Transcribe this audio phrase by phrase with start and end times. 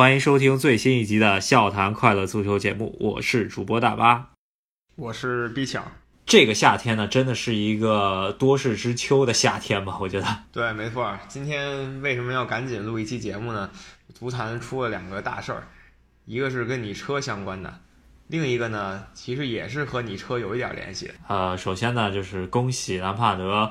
[0.00, 4.30] 欢迎收听最新一集的《笑谈快乐足球》节目，我是主播大巴，
[4.96, 5.92] 我是毕强。
[6.24, 9.98] 这个夏天呢，真的是一个多事之秋的夏天吧？
[10.00, 10.26] 我觉得。
[10.52, 11.14] 对，没错。
[11.28, 13.68] 今天为什么要赶紧录一期节目呢？
[14.14, 15.68] 足坛出了两个大事儿，
[16.24, 17.80] 一个是跟你车相关的，
[18.28, 21.10] 另一个呢，其实也是和你车有一点联系。
[21.28, 23.70] 呃，首先呢，就是恭喜兰帕德。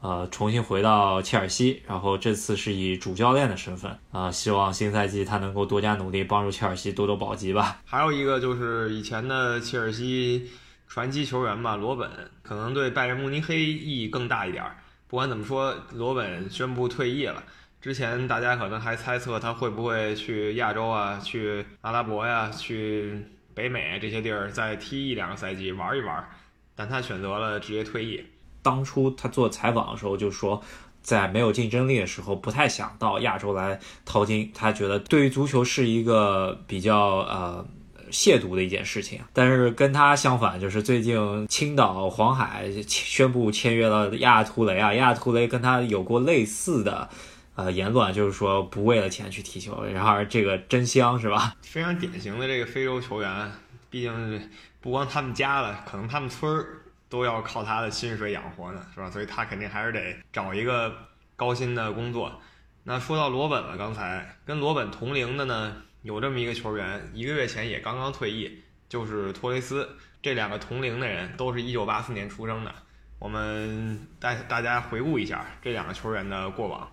[0.00, 7.82] 呃，重新回到切尔西，然后这次是以主教练的身份啊，希望新赛季他能够多加努力，帮助切尔西夺夺保级吧。
[7.84, 10.50] 还有一个就是以前的切尔西
[10.88, 12.08] 传奇球员吧，罗本，
[12.42, 14.76] 可能对拜仁慕尼黑意义更大一点儿。
[15.06, 17.42] 不管怎么说，罗本宣布退役了。
[17.82, 23.22] 之前大家可能还猜测他会不会去亚洲啊，去阿拉伯呀，去
[23.54, 26.26] 北美这些地儿再踢一两个赛季玩一玩，
[26.74, 28.24] 但他选择了直接退役。
[28.62, 30.62] 当初他做采访的时候就说，
[31.02, 34.50] 在没有竞争力的时候，不太想到亚洲来淘金。
[34.54, 37.66] 他觉得对于足球是一个比较呃
[38.10, 39.18] 亵渎的一件事情。
[39.32, 47.08] 但是跟他相反，就是最近青岛黄海宣布签约了亚图雷啊，亚图雷跟他有过类似的
[47.54, 49.82] 呃言论，就是说不为了钱去踢球。
[49.84, 51.56] 然而这个真香是吧？
[51.62, 53.50] 非常典型的这个非洲球员，
[53.88, 54.50] 毕竟
[54.82, 56.79] 不光他们家了，可能他们村儿。
[57.10, 59.10] 都要靠他的薪水养活呢，是吧？
[59.10, 60.96] 所以他肯定还是得找一个
[61.36, 62.40] 高薪的工作。
[62.84, 69.86] 那说到罗本了，刚才跟罗本同龄的呢，有这么一个球员，一个月前也刚刚退役，就是托雷斯。
[70.22, 72.74] 这两个同龄的人都是一九八四年出生的。
[73.18, 76.90] 我们带大家回顾一下这两个球员的过往。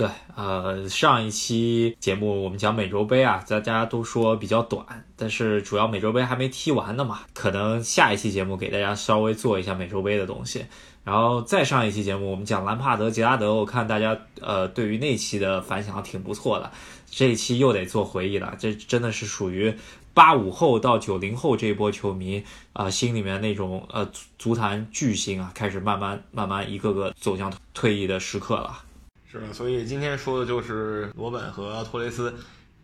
[0.00, 10.64] 对，呃，上一期节目我们讲美洲杯啊，大家都说比较短，但是主要美洲杯还没踢完呢嘛，可能下一期节目给大家稍微做一下美洲杯的东西，
[11.04, 16.72] 然后再上一期节目我们讲兰帕德、杰拉德，我看大家呃对于那期的反响挺不错的，
[17.10, 19.74] 这一期又得做回忆了，这真的是属于
[20.14, 28.84] 八五后到九零后这一波球迷啊心里面那种呃足足坛巨星啊，开始慢慢慢慢一个个走向退役的时刻了。
[29.30, 32.34] 是的，所以今天说的就是罗本和托雷斯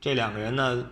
[0.00, 0.86] 这两个人呢，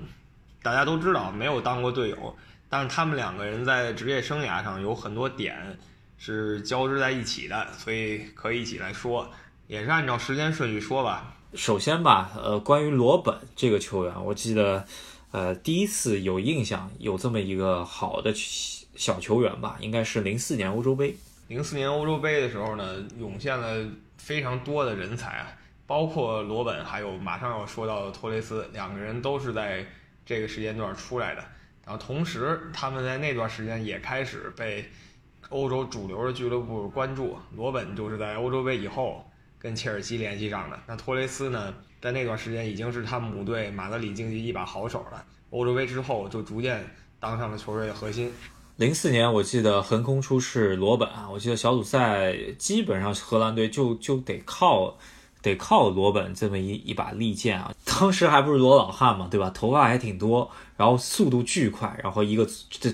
[0.65, 2.37] 大家都知道没有当过队友，
[2.69, 5.79] 但是他们两个人在职业生涯上有很多点
[6.19, 9.31] 是交织在一起的，所以可以一起来说，
[9.69, 11.37] 也是按照时间顺序说吧。
[11.55, 14.85] 首先吧，呃，关于罗本这个球员，我记得，
[15.31, 18.33] 呃，第一次有印象有这么一个好的
[18.97, 21.15] 小球员吧，应该是零四年欧洲杯。
[21.47, 23.87] 零四年欧洲杯的时候呢，涌现了。
[24.25, 25.53] 非常多的人才啊，
[25.87, 29.85] 包括罗本，还有马上要说到的托雷斯，两个人都是在
[30.25, 31.45] 这个时间段出来的。
[31.85, 34.89] 然后同时，他们在那段时间也开始被
[35.51, 37.37] 欧洲主流的俱乐部关注。
[37.55, 40.81] 罗本就是在欧洲杯以后跟切尔西联系上的。
[40.87, 45.23] 那托雷斯呢，在那段时间已经是他母队马德里竞技一把好手了。
[45.51, 46.83] 欧洲杯之后，就逐渐
[47.21, 48.33] 当上了球队的核心。
[48.77, 54.97] 零四年，我记得横空出世罗本啊，我记得小组赛基本上荷兰队就就得靠
[55.41, 57.73] 得靠罗本这么一一把利剑啊。
[57.85, 59.49] 当时还不是罗老汉嘛，对吧？
[59.51, 62.45] 头发还挺多，然后速度巨快，然后一个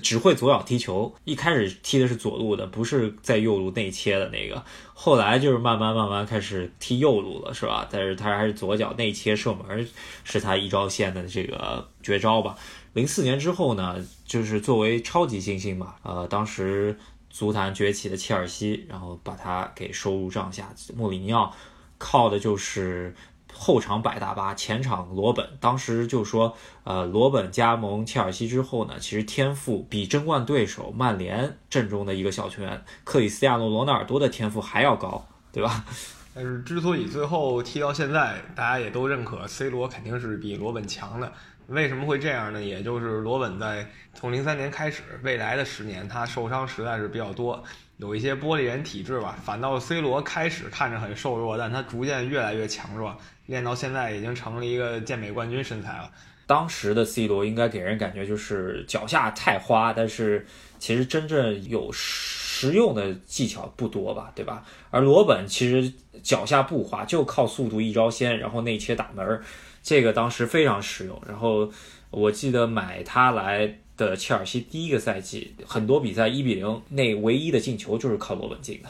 [0.03, 1.11] 只会左脚踢球。
[1.23, 4.63] 一开始踢的是左路的，不是在右路内切的那个。
[4.93, 7.87] 后来就是慢慢慢慢开始踢右路了，是吧？
[7.89, 9.87] 但是他还是左脚内切射门，
[10.23, 12.55] 是他一招鲜的这个绝招吧。
[12.93, 16.97] 零四年之后呢，就是作为超级新星嘛，呃，当时
[17.29, 20.67] 足坛崛起的切尔西，然后把他给收入帐下。
[20.95, 21.53] 穆里尼奥
[21.97, 23.15] 靠的就是
[23.53, 25.57] 后场摆大巴，前场罗本。
[25.61, 35.85] 当时就说，呃，罗本加盟切尔西之后呢，其实天赋比争冠对手曼联阵中的一个小球员克里斯亚诺罗纳尔多的天赋还要高，对吧？
[36.33, 41.31] 但是之所以最后踢到现在，大家也都认可 C 罗肯定是比罗本强的。
[41.71, 42.61] 为什么会这样呢？
[42.61, 47.63] 也就是罗本在从零三年开始，未来的十年他受伤实在是比较多，
[47.95, 49.37] 有一些玻璃人体质吧。
[49.41, 56.11] 反倒 C 罗开始看着很瘦弱，但他逐渐越来越强壮，练到现在已经成了一个健美冠军身材了。
[56.45, 60.45] 当时的 C 罗应该给人感觉就是脚下太花，但是
[60.77, 64.65] 其实真正有实用的技巧不多吧，对吧？
[64.89, 69.41] 而罗本其实脚下不花，就靠速度一招鲜，然后内切打门儿。
[69.83, 71.71] 这个当时非常实用，然后
[72.09, 78.89] 我记得买他来的切尔西第一个赛季，很多比赛一比零，那唯一的进球就是靠罗本进的，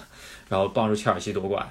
[0.49, 1.67] 然后帮助切尔西夺冠。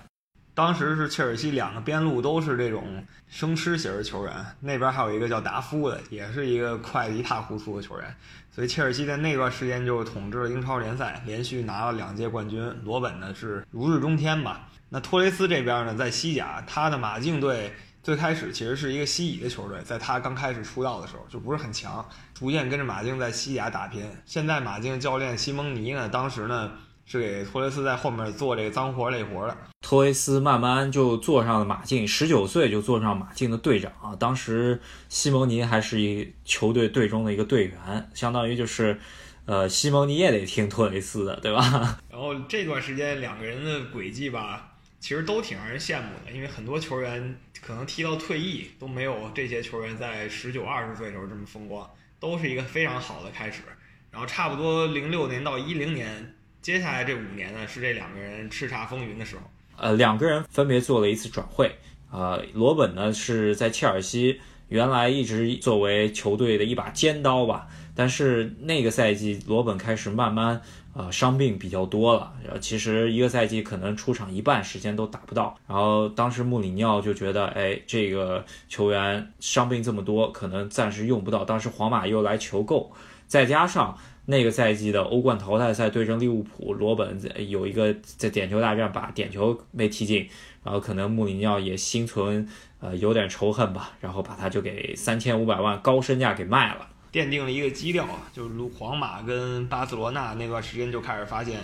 [0.54, 8.14] 当时是切尔西两个边路都是这种生吃型的球员，那边还有一个叫达夫的，也是一个快的一塌糊涂的球员，
[8.50, 12.62] 所以切尔西在那段时间就统治了英超联赛，连续拿了两届冠军。
[12.84, 14.68] 罗本呢是如日中天吧。
[14.88, 17.72] 那托雷斯这边呢，在西甲，他的马竞队。
[18.02, 24.02] 最开始其实是一个西乙的球队，在他刚开始出道的时候就不是很强，逐渐跟着马竞在西甲打拼。
[24.24, 26.72] 现在马竞教练西蒙尼呢，当时呢
[27.04, 29.56] 是给托雷斯在后面做这个脏活累活的。
[29.82, 34.16] 托雷斯慢慢就坐上了马竞，十九岁就坐上马竞的队长啊。
[34.16, 39.00] 当时西蒙尼还是一球队队中的一个队员，相当于就是，
[39.46, 41.98] 呃，西蒙尼也得听托雷斯的，对吧？
[42.08, 44.69] 然后这段时间两个人的轨迹吧，
[45.00, 51.88] 其实都挺让人羡慕的，因为很多球员可能踢到退役都没有这些球员在十九二十岁的时候这么风光，
[52.20, 53.62] 都是一个非常好的开始。
[54.10, 59.42] 然后差不多零六年到一零年，接下来这五年呢，是这两个人叱咤风云的时候。
[59.76, 61.74] 呃，两个人分别做了一次转会。
[62.10, 67.68] 呃，罗本呢是在切尔西，原来一直作为球队的一把尖刀吧。
[67.94, 70.60] 但是那个赛季，罗本开始慢慢
[70.92, 72.32] 呃伤病比较多了。
[72.48, 75.56] 呃，其实一个赛季可能出场一半时间都打不到。
[75.66, 81.44] 然后当时穆里尼奥就觉得，哎，这个球员伤病这么多，可能暂时用不到。
[81.44, 82.92] 当时皇马又来求购，
[83.26, 83.96] 再加上。
[84.26, 90.28] 那个赛季的欧冠淘汰赛对阵利物浦，罗本有一个在点球大战把点球没踢进，
[90.62, 92.46] 然后可能穆里尼奥也心存
[92.78, 101.58] 呃有点仇恨吧，然后把他就给三千五百万高身价给卖了，奠定了一个基调啊，就是如皇马跟巴塞罗那那段时间就开始发现，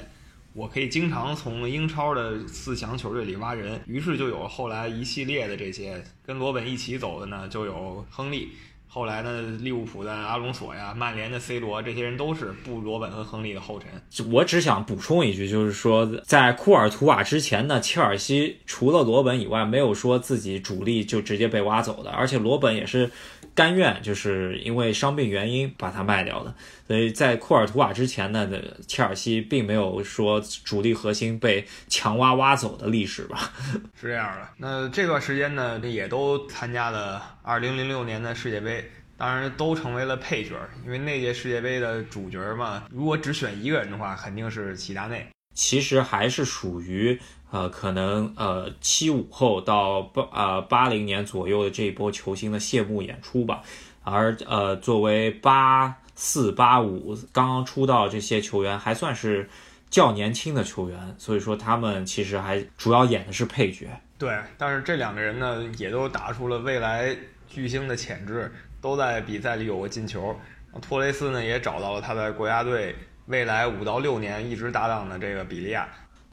[0.52, 8.52] 我可以经常从英超的四强球队里挖人，于是就有后来一系列的这些跟罗本一起走的呢，就有亨利。
[8.88, 13.90] 后来呢，利物浦的阿隆索呀，曼联的 C 罗，这些人都是布罗本和亨利的后尘。
[14.30, 23.10] 我只想补充一句，就是说，在库尔图瓦之前呢，切尔西除了罗本以外，没有说自己主力就直接被挖走的，而且罗本也是
[23.54, 26.54] 甘愿，就是因为伤病原因把他卖掉的。
[26.86, 28.48] 所以在库尔图瓦之前呢，
[28.86, 33.50] 切尔西并没有说主力核心被强挖挖走的历史吧？
[34.00, 34.48] 是这样的。
[34.58, 40.54] 那这段时间呢，也都参加了2006年的世界杯，当然都成为了配角，
[40.84, 45.26] 因为那届世界杯的主角嘛，如果只选一个人的话，肯定是齐达内。
[45.54, 47.18] 其实还是属于
[47.50, 53.62] 呃，可能呃七五后到八呃八零年左右的这一波球星的谢幕演出吧。
[54.04, 59.48] 而呃，作为八四八五刚刚出道这些球员，还算是
[59.88, 63.88] 较年轻的球员，所以说他们其实还主要演的是配角。
[64.18, 67.14] 对，但是这两个人呢，也都打出了未来
[67.46, 70.34] 巨星的潜质，都在比赛里有过进球。
[70.80, 72.94] 托雷斯呢，也找到了他在国家队
[73.26, 75.86] 未来五到六年一直搭档的这个比利亚。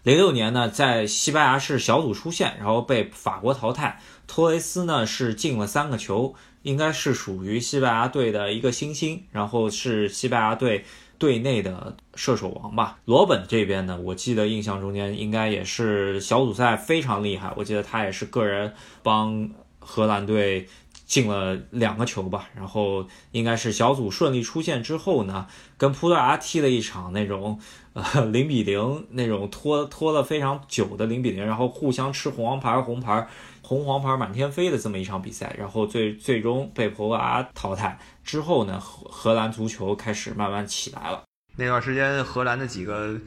[0.04, 4.02] 零六年呢，在西班牙是小组出线，然后被法国淘汰。
[4.28, 10.84] 托雷斯呢是进了三个球，应该是属于西班牙队的一个新星，然后是西班牙队
[11.18, 13.00] 队内的射手王吧。
[13.06, 19.50] 罗本这边呢，我记得印象中间应该也是小组赛非常厉害，我记得他也是个人帮
[19.80, 20.68] 荷兰队。
[21.06, 25.48] 进了两个球吧，然后应该是小组顺利出线之后呢，
[25.78, 27.60] 跟葡萄牙踢了一场那种
[27.94, 33.28] 呃零比零那种拖拖了非常久的零比零，然后互相吃红黄牌红牌
[33.62, 41.24] 红黄牌满天飞的这么一场比赛，然后最最终被葡萄牙淘汰之后呢，荷荷兰足球开始慢慢起来了。
[41.56, 43.20] 那段时间荷兰的几个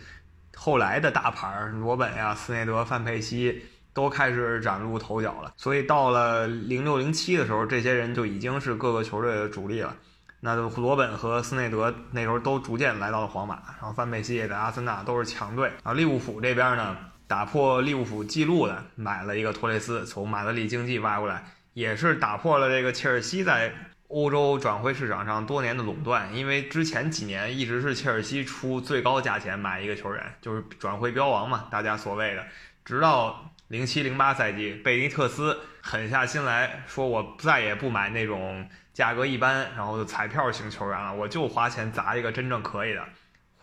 [0.56, 3.62] 后来的大牌罗本呀、斯内德、范佩西。
[3.96, 9.96] 都开始崭露头角了，所以到了零六零七的时候，这些人就已经是各个球队的主力了。
[10.40, 15.68] 那罗本和斯内德那时候都逐渐来到了皇马，然后范佩西也在阿森纳都是强队。
[15.82, 16.94] 然后利物浦这边呢，
[17.26, 23.72] 打破利物浦记录的买了一个托雷斯，从马德里竞技挖过来，也是打破了这个切尔西在
[24.08, 26.36] 欧洲转会市场上多年的垄断。
[26.36, 32.44] 因为之前几年一直是切尔西出最高价钱买一个球员，就是转会标王嘛，大家所谓的，
[32.84, 33.50] 直到。
[33.68, 43.02] 零七零八赛季，贝尼特斯狠下心来说：“我再也不买那种价格一般，然后就彩票型球员了，我就花钱砸一个真正可以的，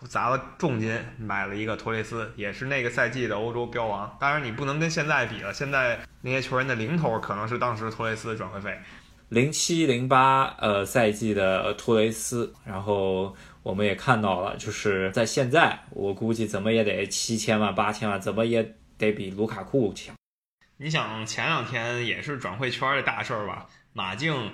[0.09, 4.17] 砸了重金买了一个托雷斯，也是那个赛季的欧洲标王。
[4.19, 8.77] 当然，你不能跟现在比了，现在那些球员的零头可能是当时托雷斯的转会费。
[9.29, 13.33] 零七零八呃赛季的托雷斯，然后
[13.63, 20.15] 我们也看到了，就是在现在，我估计怎么也得七千万八千万，怎么也。”得比卢卡库强。
[20.77, 23.67] 你想前两天也是转会圈的大事儿吧？
[23.93, 24.51] 马竞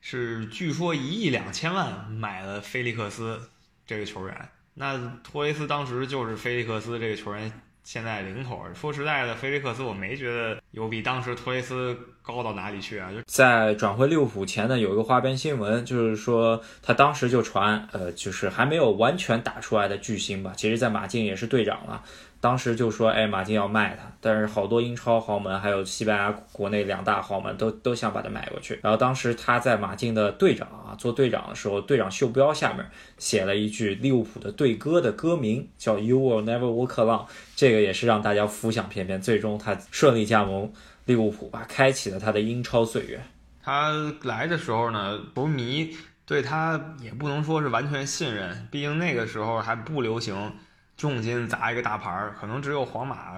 [0.00, 3.50] 是据说一亿两千万买了菲利克斯
[3.84, 4.48] 这个球员。
[4.74, 8.64] 那托雷斯当时就是菲利克斯这个球员现在零头。
[8.74, 13.10] 说实在的，菲利克斯我没觉得有比当时托雷斯高到哪里去啊。
[13.10, 20.54] 就在转会利物浦前呢，有一个花边新闻，就是说他当时就传，呃，就是还没有完全打出来的巨星吧。
[20.56, 22.02] 其实，在马竞也是队长了。
[22.40, 28.80] 当时就说，哎，马竞要卖他，但是好多英超豪门还有西班牙国内两大豪门都都想把他买过去。
[28.82, 32.84] 然后当时他在马竞的队长啊，做队长的时候，队长袖标下面
[33.18, 39.20] 写了一句利物浦的队歌的歌名，叫 You Will Never Walk Alone，这个也是让大家浮想翩翩。
[39.20, 40.72] 最终他顺利加盟
[41.04, 43.20] 利物浦吧，开启了他的英超岁月。
[43.62, 43.92] 他
[44.22, 45.94] 来的时候呢，球迷
[46.24, 50.50] 对他也不能说是完全信任，毕竟那个时候还不流行。
[51.00, 53.36] 重金砸一个大牌儿，可能只有皇马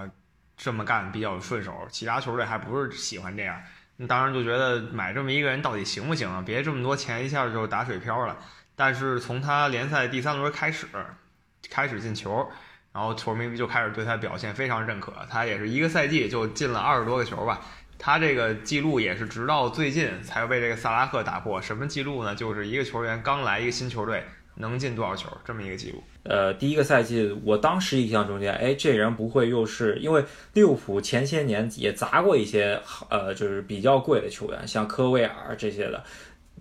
[0.57, 3.57] 这么干比较顺手，其他球队还不是喜欢这样。
[4.07, 6.43] 当然就觉得买这么一个人到底行不行啊？
[6.45, 8.37] 别这么多钱一下就打水漂了。
[8.75, 10.87] 但是从他联赛第三轮开始，
[11.69, 12.49] 开始进球，
[12.91, 15.13] 然后球迷就开始对他表现非常认可。
[15.29, 17.61] 他也是一个赛季就进了二十多个球吧。
[17.97, 21.61] 他这个记录也是直到最近才被这个萨拉赫打破。
[21.61, 22.35] 什么记录呢？
[22.35, 24.25] 就是一个球员刚来一个新球队。
[24.55, 25.27] 能进多少球？
[25.43, 26.03] 这么一个记录。
[26.23, 32.79] 呃，第一个赛季，我当时印象中间，哎，这人不会又是因为利物浦前些年也砸过一些，
[33.09, 36.03] 呃，就是比较贵的球员，像科威尔这些的，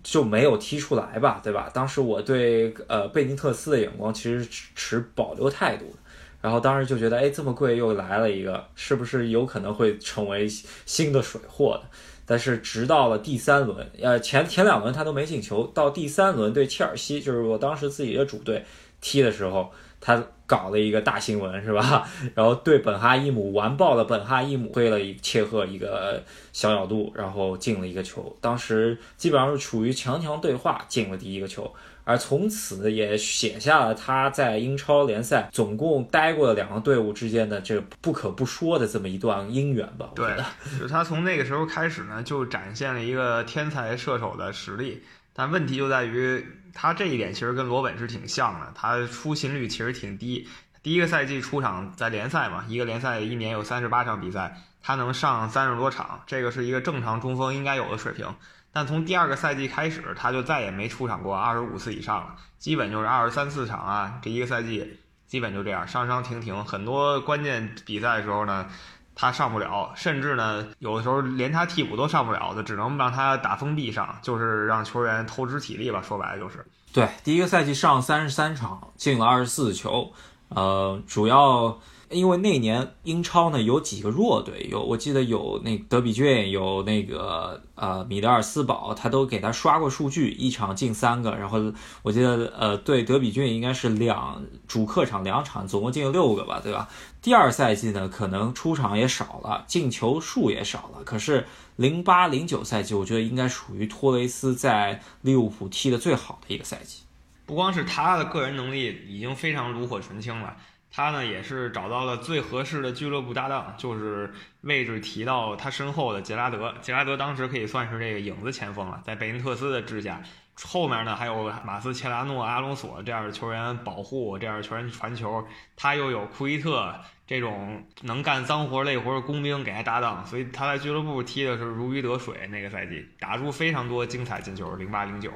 [0.03, 1.71] 就没有踢出来吧，对吧？
[1.73, 4.45] 当时我对呃贝尼特斯的眼光其实
[4.75, 5.99] 持保留态度的，
[6.41, 10.49] 然后当时就觉得，哎，这么贵又来了一个，是不是有可能会成为
[10.87, 11.89] 新的水货的？
[12.33, 18.65] 但是直到了第三轮，呃，前前两轮他都没进球，到第三轮对切尔西，就是我当时自己的主队
[19.03, 19.71] 踢的时候，
[20.01, 22.09] 他搞了一个大新闻，是吧？
[22.35, 26.23] 然后对本哈伊姆完爆了，本哈伊姆挥了一切赫一个
[26.55, 31.71] 小角度，然后进了一个球，当时基本上是处于强强对话，进了第一个球。
[32.05, 40.11] 而从此也写下了他在英超联赛总共待过的两个队伍之间的这不可不说的这么一段姻缘吧。
[40.15, 40.37] 对，
[40.81, 45.03] 就他从那个时候开始呢，就展现了一个天才射手的实力。
[45.35, 46.45] 但问题就在于
[46.75, 50.47] 他这一点其实跟罗本是挺像的，他出勤率其实挺低。
[50.83, 58.27] 第一个赛季出场在联赛嘛，一个联赛一年有三十八场比赛，他能上三十多场，这个是一个正常中锋应该有的水平。
[58.73, 64.19] 但从第二个赛季开始，他就再也没出场过二十五次以上了，基本就是二十三四场啊。
[64.23, 66.65] 这一个赛季基本就这样，伤伤停停。
[66.65, 68.67] 很多关键比赛的时候呢，
[69.15, 76.01] 他上不了，甚至呢，有的时候连他替补都上不了，就只能让他打封闭上，就是让球员透支体力吧。
[76.01, 76.65] 说白了就是。
[76.93, 80.13] 对，第一个赛季上三十三场，进了二十四球，
[80.49, 81.79] 呃，主要。
[82.13, 91.33] 因为那年英超呢有几个弱队，有我记得有那德比郡，有那个呃米德尔斯堡，他都给他刷过数据，一场进三个。
[91.33, 91.59] 然后
[92.03, 96.89] 我记得呃对德比郡应该是两主客场两场，总共进了六个吧，对吧？
[97.21, 101.03] 第二赛季呢可能出场也少了，进球数也少了。
[101.05, 107.03] 可是零八零九赛季，我觉得应该属于托雷斯在利物浦踢的最好的一个赛季。
[107.45, 110.57] 不光是他的个人能力已经非常炉火纯青了。
[110.95, 114.31] 他呢也是找到了最合适的俱乐部搭档，就是
[114.61, 116.75] 位置提到他身后的杰拉德。
[116.83, 120.23] 杰拉德当时可以算是这个影子前锋了，在贝因特斯的治下，
[120.65, 125.43] 后面呢还有马斯切拉诺、阿隆索这样的球员保护，这样的球员传球，
[125.77, 126.95] 他又有库伊特
[127.27, 132.47] 这种能干脏活累活的工兵给他搭档，所以他在俱乐部踢的是如鱼得水。
[132.49, 135.33] 那个赛季打出非常多精彩进球，零八零九。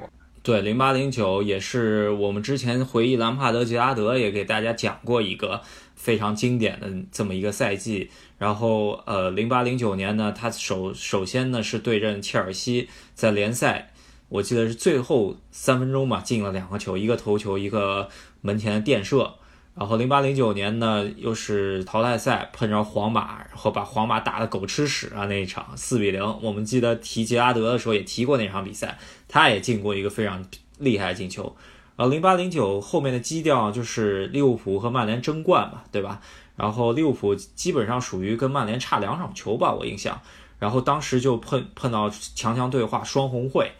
[0.47, 5.61] 对，零八零九也是我们之前回忆兰帕德、杰拉德也给大家讲过一个
[5.93, 8.09] 非常经典的这么一个赛季。
[8.37, 13.91] 然后，呃，零八零九年呢，他首首先呢是对阵切尔西，在联赛，
[14.29, 18.07] 我记得是最后三分钟吧，进了两个球，一个头球，一个
[18.39, 19.33] 门前的垫射。
[19.79, 25.27] 然后零八零九年呢，又是淘汰赛碰着皇马，然后把皇马打得狗吃屎啊！
[25.27, 30.43] 那一场四比零，我们记得提杰拉德的时候也提过那场比赛，他也进过一个非常
[30.79, 31.55] 厉害的进球。
[31.95, 36.21] 然后零八零九后面的基调就是利物浦和曼联争冠嘛，对吧？
[36.55, 40.19] 然后利物浦基本上属于跟曼联差两场球吧，我印象。
[40.57, 43.71] 然后当时就碰碰到强强对话双红会，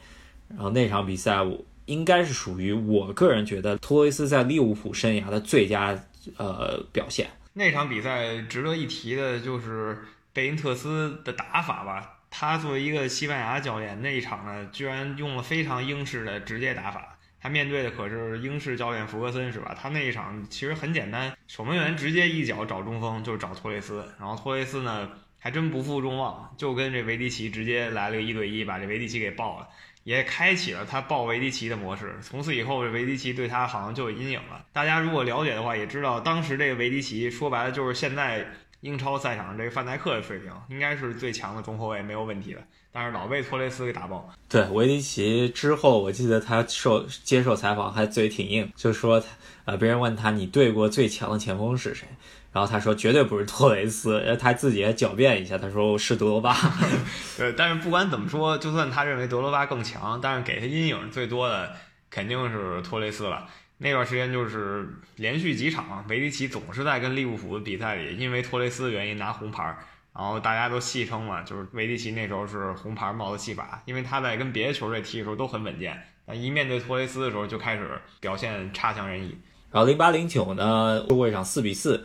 [0.50, 1.58] 然后那场比赛我。
[1.88, 5.98] 应该是属于我个人觉得托雷斯在利物浦生涯的最佳
[6.38, 7.28] 呃表现。
[7.54, 9.98] 那场比赛值得一提的就是
[10.32, 12.14] 贝因特斯的打法吧。
[12.30, 17.18] 他作为一个西班牙教练，那一场呢居然用了非常英式的直接打法。
[17.40, 19.76] 他面对的可是英式教练弗格森，是吧？
[19.80, 24.04] 他那一场其实很简单，守门员直接一脚找中锋，就是找托雷斯。
[24.20, 29.68] 然后托雷斯呢还真不负众望，就跟这维迪奇直接来了个一对一，把这维迪奇给爆了。
[30.08, 34.66] 也开启了他抱维迪奇的模式，从此以后，这维迪奇对他好像就有阴影了。
[34.72, 38.48] 大家如果了解的话，也知道当时这个维迪奇说白了就是现在
[38.80, 42.64] 英超赛场上这个范戴克的水平，应该是最强的中后卫，没有问题的。
[42.90, 44.34] 但是老被托雷斯给打爆。
[44.48, 49.28] 对维迪奇之后，我记得他受接受采访还嘴挺硬，就说他
[49.66, 52.08] 呃，别人问他你对过最强的前锋是谁，
[52.52, 56.56] 然后他说绝对不是托雷斯， 他自己也狡辩一下，他说是德罗巴。
[57.40, 61.72] 呃，但是不管怎么说，就算他认为德罗巴更强，但是给他阴影最多的
[62.10, 63.48] 肯定是托雷斯了。
[63.80, 69.78] 那段时间就是连续几场，维迪奇总是在跟利物浦的比赛里，因为托雷斯的原因拿红牌。
[70.16, 77.88] 然后大家都戏称嘛，就是维迪奇那时候是红牌帽子戏法，因为他在跟别的球队踢的时候都很稳健，但一面对托雷斯的时候就开始
[78.20, 79.38] 表现差强人意。
[79.70, 82.04] 然后零八零九呢，过一场四比四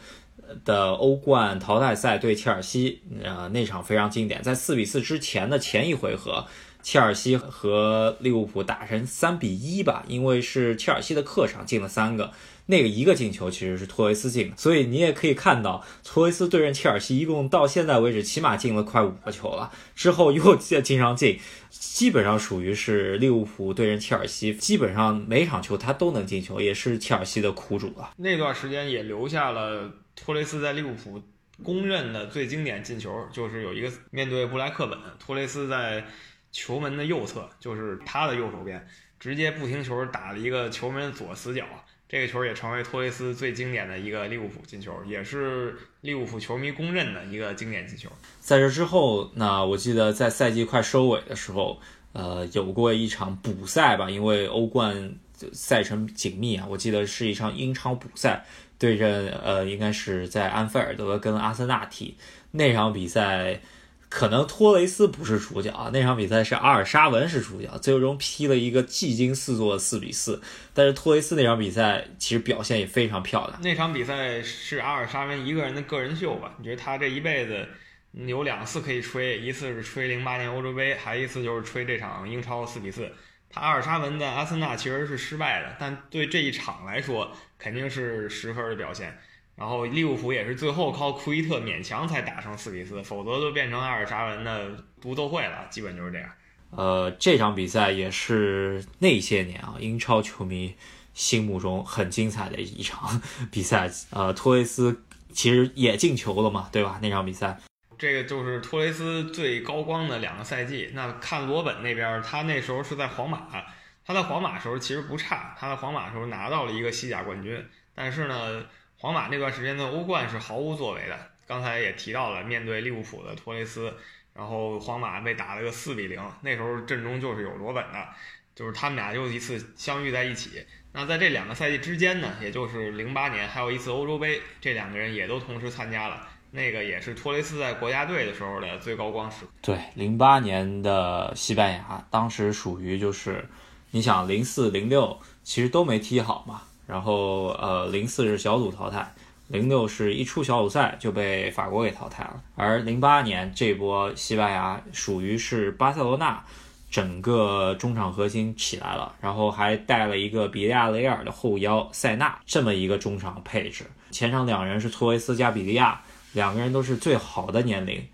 [0.65, 4.43] 的欧冠淘汰赛对切尔西，呃，那场非常经典。
[4.43, 6.47] 在四比四之前的前一回合，
[6.83, 12.33] 切尔西和利物浦打成三比一吧，因为是切尔西的客场进了三个。
[12.67, 28.13] 那个一个进球其实是托雷斯进的，所以你也可以看到，托雷斯对阵切尔西一共到现在为止起码进了快五个球了，之后又经常进，基本上属于是利物浦对阵切尔西，基本上每场球他都能进球，也是切尔西的苦主了。
[28.17, 31.23] 那段时间也留下了托雷斯在利物浦
[31.63, 36.05] 公认的最经典进球，就是有一个面对布莱克本，托雷斯在
[36.51, 38.87] 球门的右侧，就是他的右手边，
[39.21, 41.65] 直接不停球打了一个球门左死角。
[42.09, 48.11] 这个球也成为托雷斯最经典的一个利物浦进球，也是利物浦球迷公认的一个经典进球。
[48.39, 51.81] 在这之后，那我记得在赛季快收尾的时候，
[52.13, 55.15] 呃，有过一场补赛吧，因为欧冠
[55.55, 58.45] 赛程紧密啊，我记得是一场英超补赛，
[58.83, 62.17] 对阵呃，应该是在安菲尔德跟阿森纳踢
[62.51, 63.61] 那场比赛。
[64.09, 70.43] 可能托雷斯不是主角啊，那场比赛是阿尔沙文是主角，最终踢了一个技惊四座的四比四。
[70.75, 73.59] 但是托雷斯那场比赛其实表现也非常漂亮。
[73.63, 76.53] 那场比赛是阿尔沙文一个人的个人秀吧？
[76.59, 77.67] 你觉得他这一辈子
[78.13, 83.11] 有两次可以吹，一次是吹零八年欧洲杯，还一次就是吹这场英超四比四。
[83.53, 89.17] 他阿尔沙文的阿森纳其实是失败的，但对这一场来说肯定是十分的表现。
[89.55, 96.29] 然后利物浦也是最后靠库伊特勉强才打成四比四，否则就变成阿尔沙文的独奏会了，基本就是这样。
[96.71, 100.75] 呃，这场比赛也是那些年啊英超球迷
[101.13, 103.21] 心目中很精彩的一场
[103.53, 103.91] 比赛。
[104.09, 106.99] 呃，托雷斯其实也进球了嘛，对吧？
[107.03, 107.61] 那场比赛，
[108.03, 110.91] 这个就是托雷斯最高光的两个赛季。
[110.93, 113.65] 那看罗本那边，他那时候是在皇马，
[114.05, 118.65] 他在皇马时候其实不差，他在皇马时候拿到了一个西甲冠军，但是呢。
[118.99, 123.93] 皇马那段时间的欧冠是毫无作为的，刚才也提到了，面对利物浦的托雷斯，
[124.33, 126.23] 然后皇马被打了个四比零。
[126.43, 128.09] 那时候阵中就是有罗本的，
[128.55, 130.65] 就是他们俩又一次相遇在一起。
[130.93, 136.29] 那在这两个赛季之间呢，也就是零八年还有一次欧洲杯，这两个人也都同时参加了。
[136.55, 139.51] 那个也是托雷斯在国家队的时候的最高光时刻。
[139.63, 143.49] 对，零八年的西班牙，当时属于就是，
[143.91, 146.61] 你想零四零六其实都没踢好嘛。
[146.87, 149.15] 然后，呃，零四是小组淘汰，
[149.49, 152.43] 零六是一出小组赛就被法国给淘汰了。
[152.55, 156.45] 而零八年这波西班牙属于是巴塞罗那
[156.91, 163.87] 整个中场核心起来了，然后还带了一个比利亚雷尔的后腰塞纳这么一个中场配置。
[164.11, 168.05] 前场两人是托雷斯加比利亚，两个人都是最好的年龄。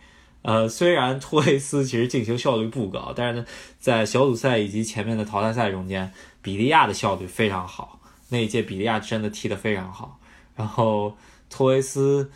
[0.43, 3.47] 呃，虽然托雷斯其实进球效率不高，但是呢，
[3.79, 8.01] 在小组赛以及前面的淘汰赛中间，比利亚的效率非常好。
[8.31, 10.21] 那一届比利亚真的踢得非常好，
[10.55, 11.17] 然后
[11.51, 12.31] 托雷斯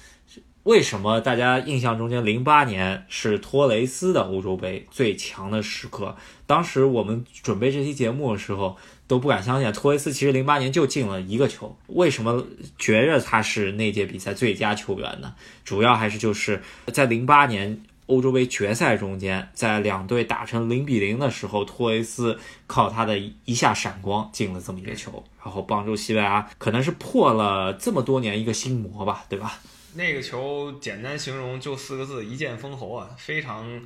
[0.64, 6.16] 为什么大家印象中间零八年是托雷斯的欧洲杯最强的时刻？
[6.47, 11.77] 当时我们准备这期节目的时候都不敢相信，托雷斯其实零八年就进了一个球。
[11.88, 12.47] 为什么
[12.79, 15.35] 觉着他是那届比赛最佳球员呢？
[15.65, 16.62] 主要还是就是
[16.93, 17.83] 在零八年。
[18.07, 29.61] 欧洲杯决赛中间，在两队打成零比零的时候，托雷斯靠他的一下闪光进了这么一个球，然后帮助西班牙可能是破了这么多年一个心魔吧，对吧？
[29.95, 33.09] 那个球简单形容就四个字：一剑封喉啊！
[33.17, 33.81] 非常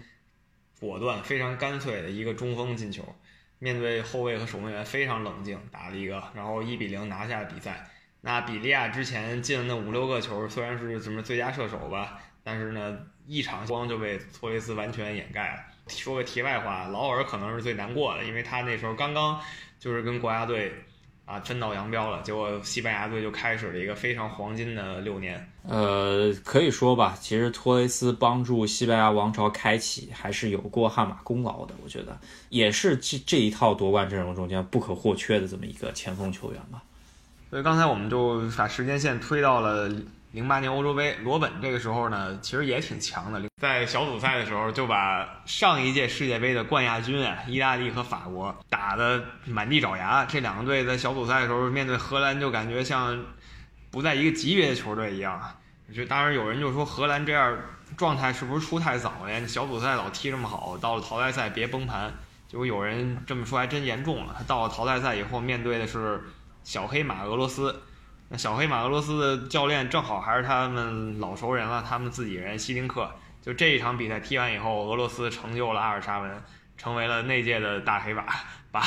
[0.81, 3.05] 果断、非常干脆的一个中锋进球，
[3.59, 7.89] 面对后卫和守门员非常冷静打了一个，然后一比零拿下了比赛。
[8.21, 12.21] 那比利亚之前进的那五六个球，虽然是什么最佳射手吧。
[12.43, 15.65] 但是呢，一场光就被托雷斯完全掩盖了。
[15.89, 19.41] 说个题外话，劳尔可能是最难过的，因为他那时候刚刚
[19.81, 20.73] 就是跟国家队
[21.27, 25.47] 啊分道扬镳了，结果西班牙队就开始了一个非常黄金的六年。
[25.69, 32.17] 呃，可以说吧，其实托雷斯帮助西班牙王朝开启还是有过汗马功劳的，我觉得
[32.49, 36.81] 也是这这一套夺冠阵容中间不可或缺的这么一个前锋球员吧。
[37.51, 39.91] 所以刚才我们就把时间线推到了。
[40.37, 50.27] 零八年欧洲杯，罗本这个时候呢，其实也挺强的，在小组赛的时候就把上一届世界杯的冠亚军啊，意大利和法国打得满地找牙。
[50.27, 53.19] 这两个队在小组赛的时候面对荷兰，就感觉像
[53.91, 55.41] 不在一个级别的球队一样。
[55.95, 57.59] 就当然有人就说荷兰这样
[57.97, 59.31] 状态是不是出太早了？
[59.31, 59.47] 呀？
[59.47, 62.13] 小组赛老踢这么好，到了淘汰赛别崩盘。
[62.47, 66.23] 结果有人这么说还真严重了，他到了淘汰赛以后面对的是
[66.63, 67.75] 小黑马俄罗斯。
[68.29, 73.09] 那小黑马俄罗斯的教练正好还是他们老熟人了，他们自己人希丁克。
[73.41, 76.43] 就这一场比赛踢完以后，俄罗斯成就了阿尔沙文，
[76.77, 78.25] 成为了那届的大黑马，
[78.73, 78.83] 把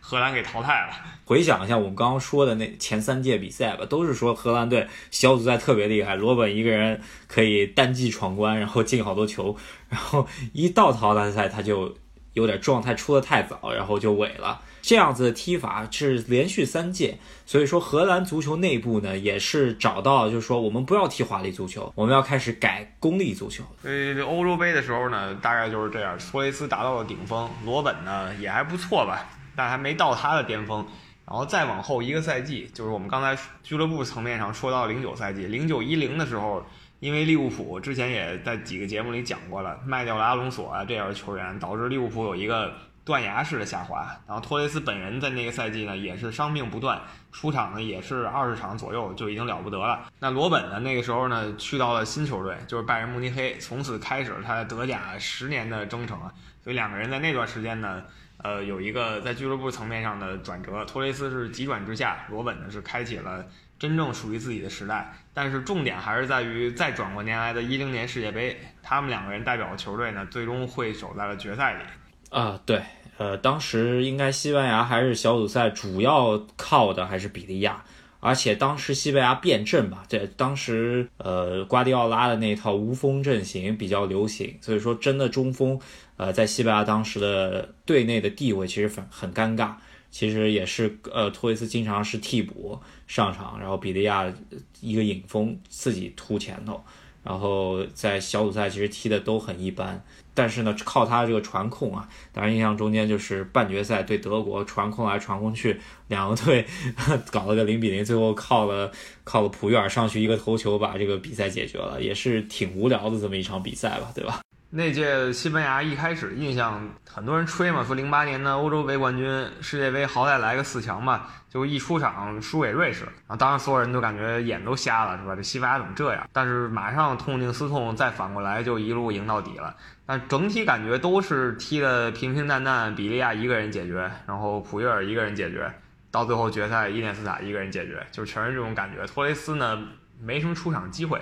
[0.00, 0.94] 荷兰给淘汰了。
[1.26, 9.54] 回想一下我们刚刚说的那前三届比赛吧，都是说荷兰队小组赛特别厉害，罗本一个人可以单骑闯关，然后进好多球，
[9.90, 11.94] 然后一到淘汰赛他就
[12.32, 14.62] 有点状态出的太早，然后就萎了。
[14.82, 23.62] 这样子的踢法是连续三届，所以说荷兰足球内部呢也是找到，就是说我们不要踢华丽足球，我们要开始改功利足球。
[23.82, 30.84] 所以欧洲杯的时候呢，大概就是这样，托雷斯达到了顶峰，罗本呢也还不错吧，但还没到他的巅峰。
[31.26, 36.64] 然后再往后一个赛季，就是我们刚才俱乐部层面上说到零九赛季，零九一零的时候，
[36.98, 42.72] 因为利物浦之前也在几个节目里讲过了，卖掉了阿隆索啊这样的球员，导致利物浦有一个。
[43.04, 47.00] 断崖式的下滑，然后托雷斯本人在那个赛季呢也是伤病不断，
[47.32, 50.06] 出场呢也是二十场左右就已经了不得了。
[50.18, 56.32] 那罗本呢那个时候呢去到了新球队，就是拜仁慕尼黑，从此开始了他德甲十年的征程啊。
[56.62, 58.02] 所以两个人在那段时间呢，
[58.36, 60.84] 呃有一个在俱乐部层面上的转折。
[60.84, 63.46] 托雷斯是急转直下，罗本呢是开启了
[63.78, 65.10] 真正属于自己的时代。
[65.32, 71.84] 但是重点还是在于再转过年来的一零年世界杯，他们两个人代表的球队呢最终会走在了决赛里。
[72.30, 72.80] 啊，对。
[73.18, 77.84] 呃，当时应该西班牙还是小组赛主要靠的还是比利亚，
[78.18, 85.78] 而且当时西班牙变阵吧，这当时呃瓜迪奥拉的那套无锋阵型比较流行，所以说真的中锋，
[86.16, 89.74] 呃，在西班牙当时的队内的地位其实很很尴尬，
[90.10, 94.32] 其实也是呃托雷斯经常是替补上场，然后比利亚
[94.80, 96.82] 一个影锋自己突前头，
[97.22, 100.02] 然后在小组赛其实踢的都很一般。
[100.40, 106.64] 但是呢，靠他这个传控啊，当然印象中间就是半决赛对德国传控来传控去，两个队
[107.30, 108.90] 搞了个零比零，最后靠了
[109.22, 114.40] 靠了普约尔上去一个头球把这个比赛解决了，也是挺无聊的这么一场比赛吧，对吧？
[114.72, 116.80] 那届西班牙一开始印象
[117.12, 125.34] 很多人吹嘛，说零八年的欧洲杯冠军，世界杯好歹来个四强吧，就一出场输给瑞士，然后当时所有人都感觉眼都瞎了，是吧？
[125.34, 126.24] 这西班牙怎么这样？
[126.32, 129.74] 但是马上痛定思痛，再反过来就一路赢到底了。
[130.06, 135.68] 但整体感觉都是踢的平平淡淡，比利亚一个人解决，然后普约尔一个人解决，
[136.12, 139.04] 到最后决赛伊涅斯塔一个人解决，就全是这种感觉。
[139.08, 139.82] 托雷斯呢，
[140.20, 141.20] 没什么出场机会。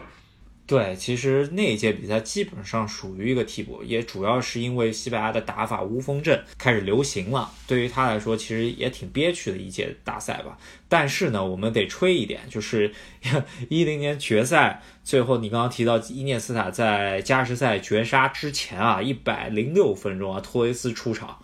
[0.69, 10.59] 对，其实那一届比赛基本上属于一个替补，也主要是因为西班牙的打法无锋阵开始流行了，对于他来说其实也挺憋屈的一届大赛吧。
[10.87, 12.93] 但是呢，我们得吹一点，就是
[13.71, 21.39] 一零年决赛最后你刚刚提到伊涅斯塔在加时赛绝杀之前啊，一百零六分钟啊，托雷斯出场，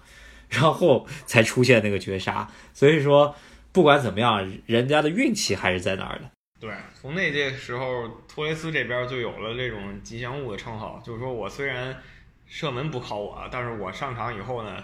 [0.50, 2.46] 然后才出现那个绝杀。
[2.74, 3.34] 所以说，
[3.72, 6.30] 不管怎么样，人家的运气还是在那儿的。
[6.64, 11.94] 对，从那届时候，托雷斯这边就有了这种吉祥物的称号，就是说我虽然
[12.46, 14.82] 射门不靠我，但是我上场以后呢，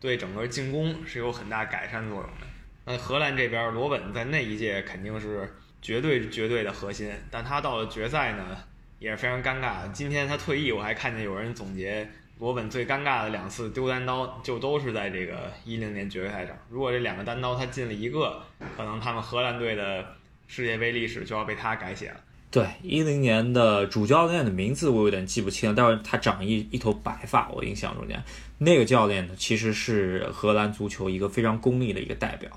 [0.00, 2.46] 对整个进攻是有很大改善作用的。
[2.86, 8.56] 那荷兰这边，罗本在那一届肯定是绝对绝对的核心，但他到了决赛呢，
[8.98, 9.92] 也是非常尴尬。
[9.92, 16.56] 今天他退役，我还看见有人总结罗本最尴尬的两次丢单刀，就都是在这个一零年决赛上。
[16.70, 18.42] 如果这两个单刀他进了一个，
[18.74, 20.16] 可能他们荷兰队的。
[20.52, 22.16] 世界杯历史就要被他改写了。
[22.50, 28.20] 对，一零年的主教练的名字我有点记不清了，但是他长一一头白发，我印象中间
[28.58, 32.50] 那个教练呢，其实是荷兰足球一个非常功利的一个代表。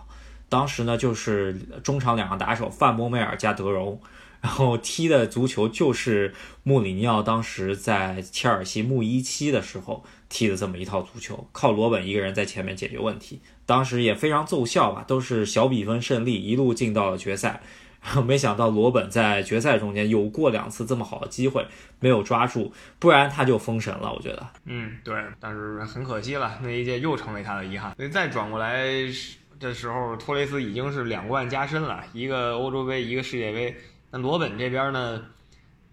[0.49, 4.01] 当时呢，就是中场两个打手范博梅尔加德容，
[4.41, 17.61] 然后踢的足球就是穆里尼奥当时在切尔西穆一期的时候踢的这么一套足球，靠罗本一个人在前面解决问题，当时也非常奏效吧，都是小比分胜利，一路进到了决赛。
[18.25, 21.65] 没想到罗本在决赛中间有过两次这么好的机会，
[21.99, 24.13] 没有抓住，不然他就封神了。
[24.13, 27.95] 我觉得，嗯，对，但是很可惜了，那一届又成为他的遗憾。
[27.95, 28.83] 所以再转过来
[29.59, 33.75] 的时候，托雷斯已经是两冠加身了，一个欧洲杯，一个世界杯。
[34.11, 35.23] 那罗本这边呢，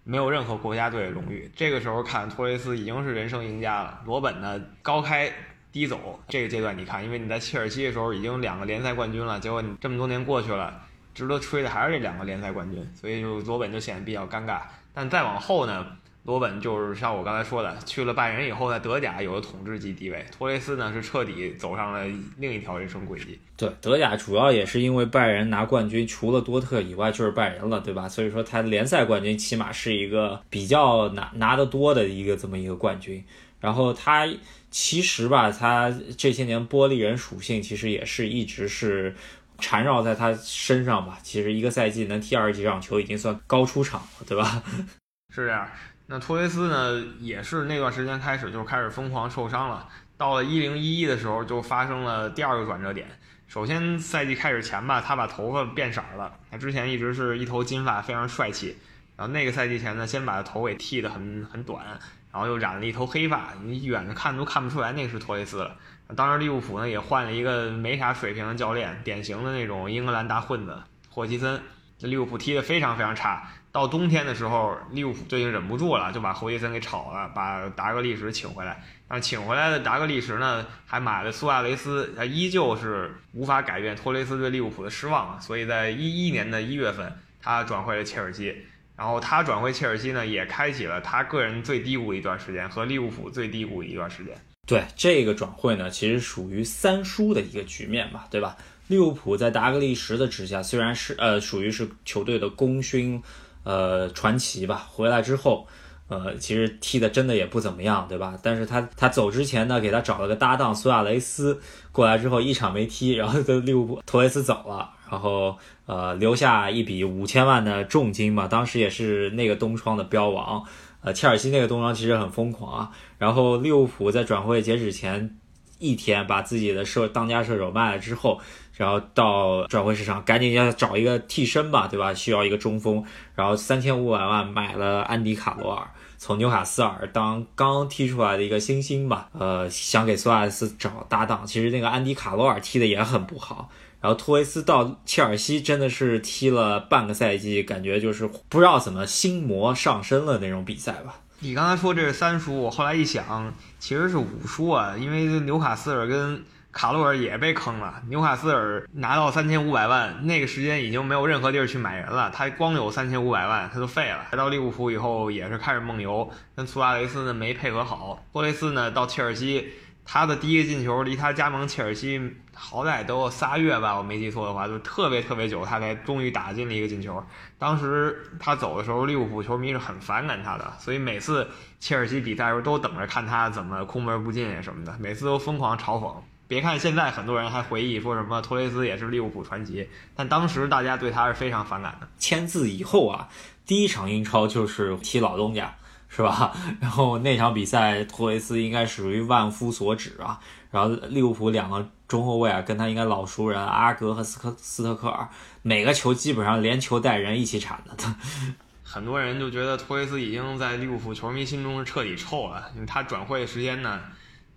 [0.03, 1.49] 没有任何国家队的荣誉。
[1.55, 4.01] 这个时候看托雷斯已经是人生赢家了。
[4.05, 5.31] 罗本呢，高开
[5.71, 10.83] 低走，这个阶段你看，因为你在切尔西的时候已经两个联赛冠军了，结果你这么多年过去了。
[11.13, 14.61] 值得吹的还是这两个联赛冠军，所以就罗本就显得比较尴尬。
[14.93, 15.85] 但再往后呢，
[16.23, 20.25] 罗本就是像我刚才说的，去了拜仁以后，在德甲有了统治级地位。
[20.31, 22.05] 托雷斯呢是彻底走上了
[22.37, 23.39] 另一条人生轨迹。
[23.57, 28.07] 对，德甲主要也是因为拜仁拿冠军，除了多特以外就是拜仁了，对吧？
[28.07, 33.23] 所以说他联赛冠军起码是一个比较拿拿得多的一个这么一个冠军。
[33.59, 34.27] 然后他
[34.71, 39.15] 其实吧，他这些年玻璃人属性其实也是一直是
[39.61, 41.17] 缠绕在他身上吧。
[41.23, 44.61] 其实一个赛季能踢二十几场球已经算高出场了，对吧？
[45.33, 45.65] 是这样。
[46.07, 49.87] 那托雷斯呢，也是那段时间开始就开始疯狂受伤了。
[50.17, 53.07] 到了一零一一的时候，就发生了第二个转折点。
[53.47, 56.33] 首先赛季开始前吧，他把头发变色了。
[56.49, 58.77] 他之前一直是一头金发，非常帅气。
[59.15, 61.85] 然后那个赛季前呢，先把头给剃得很很短。
[62.31, 65.75] 然后又染了一头黑发，你远着看都看不出来那是托雷斯了。
[66.15, 70.77] 当时利物浦呢也换了一个没啥水平的教练，典型的那种英格兰大混子
[71.09, 71.61] 霍奇森。
[71.97, 73.47] 这利物浦踢得非常非常差。
[73.71, 78.83] 到冬天的时候，利物浦就已经忍不住了，就把霍奇森给炒了，把达格利什请回来。
[79.07, 85.39] 但请回来的达格利什呢，还买了苏亚雷斯，他依旧是无法改变托雷斯对利物浦的失望。
[85.39, 88.65] 所以在一一年的一月份，他转会了切尔西。
[88.97, 94.35] 然后他转回切尔西呢，也开启了他个人最低谷一段时间和利物浦最低谷一段时间。
[94.71, 98.55] 对这个转会呢，其实属于三输的一个局面吧，对吧？
[98.87, 103.21] 利物浦在达格利什的指下，虽然是呃属于是球队的功勋，
[103.65, 105.67] 呃传奇吧，回来之后，
[106.07, 108.39] 呃其实踢的真的也不怎么样，对吧？
[108.41, 111.59] 但是他他走之前呢，给他找了个搭档苏亚雷斯
[111.91, 114.91] 过来之后，一场没踢，然后就利物浦托雷斯走了。
[115.11, 115.57] 然后，
[115.87, 120.63] 呃，留下一笔五千万的重金嘛，当时也是那个东窗的标王，
[121.01, 122.91] 呃，切尔西那个东窗其实很疯狂啊。
[123.17, 125.37] 然后利物浦在转会截止前
[125.79, 128.39] 一天把自己的射当家射手卖了之后，
[128.77, 132.13] 然后到转会市场赶紧要找一个替身吧，对吧？
[132.13, 133.03] 需要一个中锋，
[133.35, 135.87] 然后三千五百万买了安迪卡罗尔，
[136.17, 141.45] 从纽卡斯尔当刚踢出来的一个新星吧，呃，想给苏亚斯找搭档。
[141.45, 143.69] 其实那个安迪卡罗尔踢的也很不好。
[144.01, 151.15] 然后托雷斯到切尔西真的是踢了半个赛季，感觉就是不知道怎么心魔上身了那种比赛吧。
[151.39, 158.01] 你刚才说这是三输，我后来一想，其实是五输啊，因为纽卡斯尔跟卡洛尔也被坑了。
[158.09, 164.25] 纽卡斯尔拿到三千五百万，那个时间已经没有任何地儿去买人了，他光有三千五百万，他就废了。
[164.31, 168.23] 来到利物浦以后也是开始梦游，跟苏亚雷斯呢没配合好。
[168.33, 169.69] 托雷斯呢到切尔西。
[170.03, 172.19] 他的第一个进球离他加盟切尔西
[172.53, 177.23] 好歹都仨月吧，我没记错的话，就特别特别久，他才终于打进了一个进球。
[177.57, 181.47] 当时他走的时候，利物浦球迷是很反感他的，所以每次
[181.79, 186.13] 切尔西比赛时候都等着看他怎么空门不进什么的，每次都疯狂嘲讽。
[186.47, 192.07] 别看现在很多人还回忆说什么托雷斯也是利物浦传奇，但当时大家对他是非常反感的。
[192.17, 193.29] 签字以后啊，
[193.65, 195.73] 第一场英超就是踢老东家。
[196.13, 196.53] 是吧？
[196.81, 200.37] 然后那场比赛，托雷斯应该属于万夫所指啊。
[200.69, 205.29] 然后利物浦两个中后卫啊，跟他应该老熟人，阿格和斯科斯特克尔，
[205.61, 208.15] 每个球基本上连球带人一起铲的。
[208.83, 214.01] 很多人就觉得托雷斯已经在利物浦球迷心中是彻底臭了，因为他转会时间呢，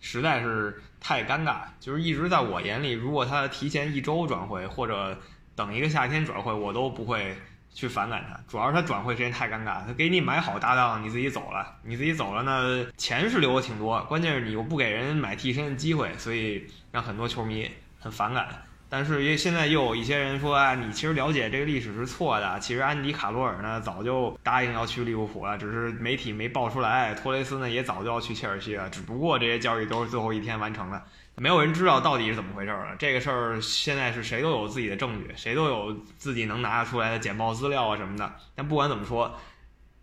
[0.01, 1.59] 实在是太尴尬。
[1.79, 5.17] 就是一直在我眼里，如果他提前一周转会，或者
[5.55, 7.37] 等一个夏天转会，我都不会。
[7.75, 9.85] 去反感他，主要是他转会时间太尴尬。
[9.85, 18.49] 他给你买好搭档，你自己走了，你自己走了呢，钱是留的挺多，关键是你又不给人买替身的机会，所以让很多球迷很反感。
[18.89, 22.61] 但是也现在又有一些人说啊，你其实了解这个历史是错的。
[22.61, 27.13] 其实安迪卡罗尔呢早就答应要去利物浦了，只是媒体没爆出来。
[27.15, 31.03] 托雷斯呢也早就要去切尔西了，只不过这些交易都是最后一天完成的。
[31.37, 32.95] 没有人知道到底是怎么回事了。
[32.99, 38.33] 这个事儿现在是谁都有自己的证据，谁都有自己能拿得出来的简报资料啊什么的。
[38.55, 39.35] 但不管怎么说，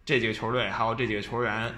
[0.03, 1.73] 这几个球队还有这几个球员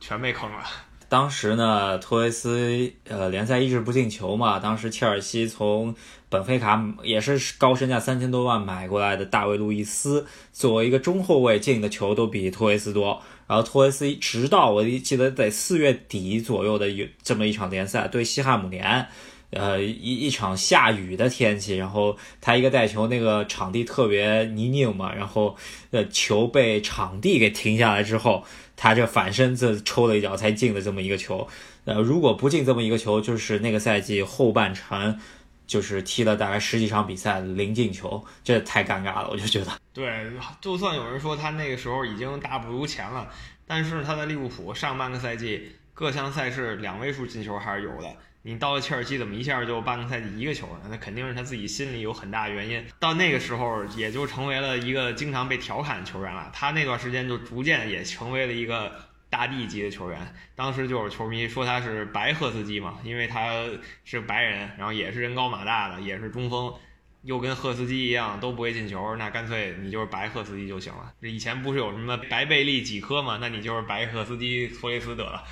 [0.00, 0.64] 全被坑了。
[1.08, 4.58] 当时呢，托雷斯呃联赛一直不进球嘛。
[4.58, 5.94] 当时切尔西从
[6.30, 13.22] 本菲卡也是高身价三千多万买过来的大卫路易斯，作为一个中后卫进的球都比托雷斯多。
[13.52, 19.06] 然后托雷斯直到我记得在四月底左右的有这么一场联赛对西汉姆联，
[19.50, 25.54] 呃一一场下雨的天气，然后他一个带球，那个场地特别泥泞嘛，然后
[25.90, 28.42] 呃球被场地给停下来之后，
[28.74, 31.46] 他这反身子抽了一脚才进的这么一个球，
[31.84, 35.18] 呃如果不进这么一个球，就是那个赛季后半程。
[35.72, 39.72] 就是踢了大概十几场比赛零进球，这太尴尬了，我就觉得。
[39.94, 40.30] 对，
[40.60, 43.26] 就算有人说他那个时候已经大不如前了，
[43.66, 48.14] 但是他在利物浦上半个赛季各项赛事两位数进球还是有的。
[48.42, 50.88] 你到了切尔西怎么一下就半个赛季一个球呢？
[50.90, 52.84] 那肯定是他自己心里有很大原因。
[52.98, 56.50] 到那个时候，也就成为了一个经常被调侃的球员了。
[56.52, 58.92] 他那段时间就逐渐也成为了一个
[59.32, 60.34] 大帝级的球员。
[60.54, 63.64] 当时就有球迷说他是白赫斯基嘛，因为他
[64.04, 66.70] 是白人，然后也是人高马大的，也是中锋，
[67.22, 71.10] 又跟赫斯基一样都不会进球，那干脆你就是白赫斯基就行了。
[71.22, 73.38] 这以前不是有什么白贝利几颗嘛？
[73.40, 75.42] 那你就是白赫斯基托雷斯得了。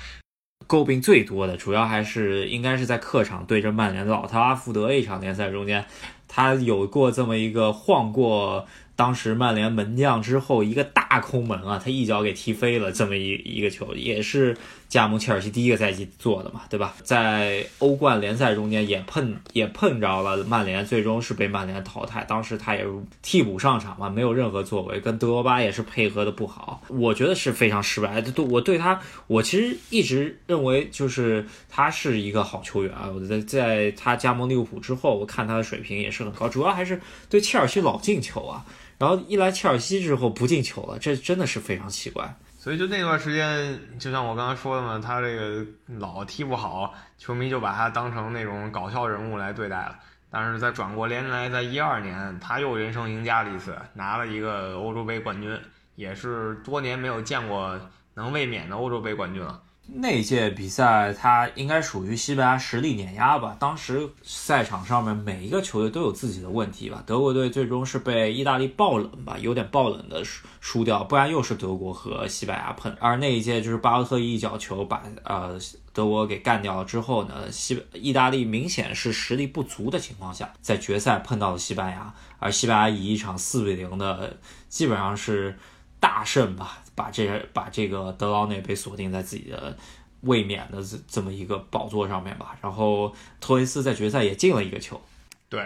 [0.67, 5.83] 诟病最多的，主要还是应该是在客场对阵曼联的老特拉福德一场联赛中间，
[6.27, 8.67] 他有过这么一个晃过。
[9.01, 14.55] 当时曼联门将之后一个大空门啊，他一脚给踢飞了，这么一一个球，也是
[14.87, 16.93] 加盟切尔西第一个赛季做的嘛，对吧？
[17.01, 22.23] 在欧冠联赛中间也碰也碰着了曼联，最终是被曼联淘汰。
[22.25, 22.85] 当时他也
[23.23, 28.21] 替补上场嘛，没有任何作为，跟德罗巴也是配合的不好，我觉得是非常失败。
[28.21, 33.09] 对，我对他，我其实一直认为就是他是一个好球员啊。
[33.11, 38.63] 我在在他加盟利物浦之后，我看他的水平也是很高，主要还是对切尔西老进球啊。
[39.01, 42.31] 然后一来切尔西之后不进球了，这真的是非常奇怪。
[42.59, 45.65] 所以就那段时间，就像我刚刚说的嘛，他这个
[45.97, 49.97] 老踢不好，球迷就把他当成那种搞笑人物来对待了。
[50.29, 55.59] 但是在转过年来，在一二年，他又人生赢家了一次，拿了一个欧洲杯冠军，
[55.95, 57.75] 也是多年没有见过
[58.13, 59.59] 能卫冕的欧洲杯冠军了。
[59.87, 63.57] 那一届比赛，他应该属于西班牙实力碾压吧。
[63.59, 67.03] 当时赛场上面每一个球队都有自己的问题吧。
[67.05, 72.95] 德国队最终是被意大利爆冷吧，有点爆冷的输输掉，不然又是德国和西班牙碰。
[72.99, 75.59] 而那一届就是巴洛特一脚球把呃
[75.91, 84.37] 德国给干掉了之后呢，西意大利明显是实力不足的情况下，在决赛碰到了西班牙，而西班牙以一场四比零的
[84.69, 85.57] 基本上是
[85.99, 86.80] 大胜吧。
[87.01, 89.75] 把这把这个德劳内被锁定在自己的
[90.21, 95.01] 卫冕的这这么一个宝座上面吧，然后托雷斯在决赛也进了一个球，
[95.49, 95.65] 对，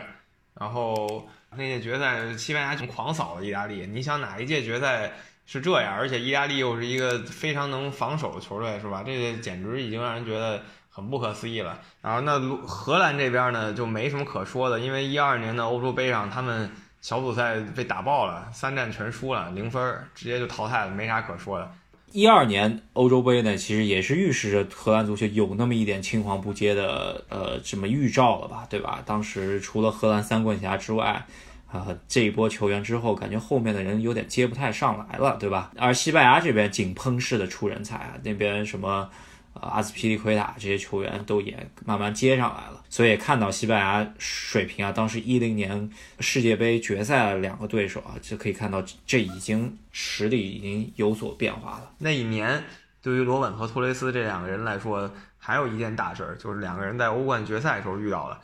[0.54, 5.12] 然后那届决赛西班牙就狂扫了意大利，你想哪一届决赛
[5.46, 5.94] 是这样？
[5.94, 9.04] 而且意大利又是一个非常能防守的球队，是吧？
[9.06, 11.78] 这个简直已经让人觉得很不可思议了。
[12.02, 16.72] 然后那荷兰这边呢就没什么可说的，因为一二年的欧洲杯上他们。
[17.06, 21.72] 小组赛被打爆了，三战全输了，零分，直接就淘汰了，没啥可说的。
[22.12, 29.04] 一二年欧洲杯呢，其实也是预示着荷兰足球有那么一点青黄不接的呃这么预兆了吧，对吧？
[29.06, 31.24] 当时除了荷兰三冠侠之外，
[31.72, 35.72] 啊这一波球员之后，感觉后面的人有点接不太上来了，对吧？
[35.78, 39.08] 而西班牙这边井喷式的出人才啊，那边什么。
[39.56, 44.92] 呃，阿斯皮利奎塔这些球员都也慢慢接上来了，所以看到西班牙水平啊。
[44.92, 45.90] 当时一零年
[46.20, 51.92] 世界杯决赛两个对手啊，就可以看到这已经实力已经有所变化了。
[52.00, 52.62] 那一年
[53.02, 58.42] 对于罗本和托雷斯这两个人来说，还有一件大事儿，就是两个人在欧冠决赛的时候遇到了。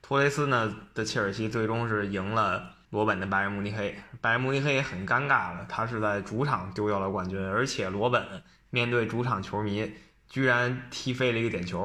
[0.00, 8.24] 托雷斯呢的切尔西最终是赢了罗本的拜仁慕尼黑，拜仁慕尼黑很尴尬了，他是在主场丢掉了冠军，而且罗本
[8.70, 9.92] 面对主场球迷。
[10.34, 11.80] 居然踢飞了一个点球，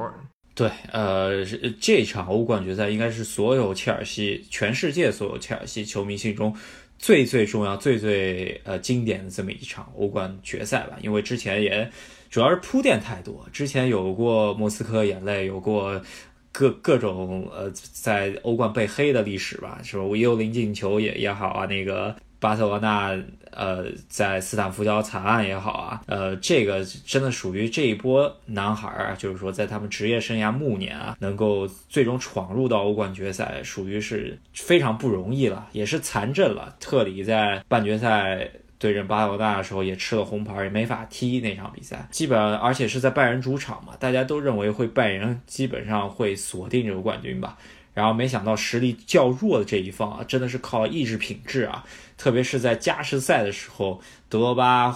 [0.56, 1.44] 对，呃，
[1.80, 6.52] 这场欧冠决赛应该是所有切尔西、全世界所有切尔西球迷心中
[6.98, 10.98] 最最重要、最最呃经典的这么一场欧冠决赛吧。
[11.00, 11.88] 因为之前也
[12.28, 16.02] 主要是铺垫太多，之前有过莫斯科眼泪，有过
[16.50, 20.02] 各各种呃在欧冠被黑的历史吧，是吧？
[20.02, 22.16] 无忧零进球也也好啊，那个。
[22.40, 23.16] 巴塞罗那，
[23.50, 36.74] 呃，在斯坦福桥惨案也好啊，呃，这个真的属于这一波男孩儿啊，就是说在他们职业生涯暮年啊，能够最终闯入到欧冠决赛，属于是非常不容易了，也是残阵了。
[36.80, 47.58] 特里在半决赛对阵巴塞罗那的时候也吃了红牌，也没法踢那场比赛，基本上而且是在拜仁主场嘛，大家都认为会拜仁基本上会锁定这个冠军吧。
[47.92, 51.84] 然后没想到实力较弱的这一方啊，真的是靠意志品质啊！
[52.16, 54.90] 特别是在加时赛的时候，德罗巴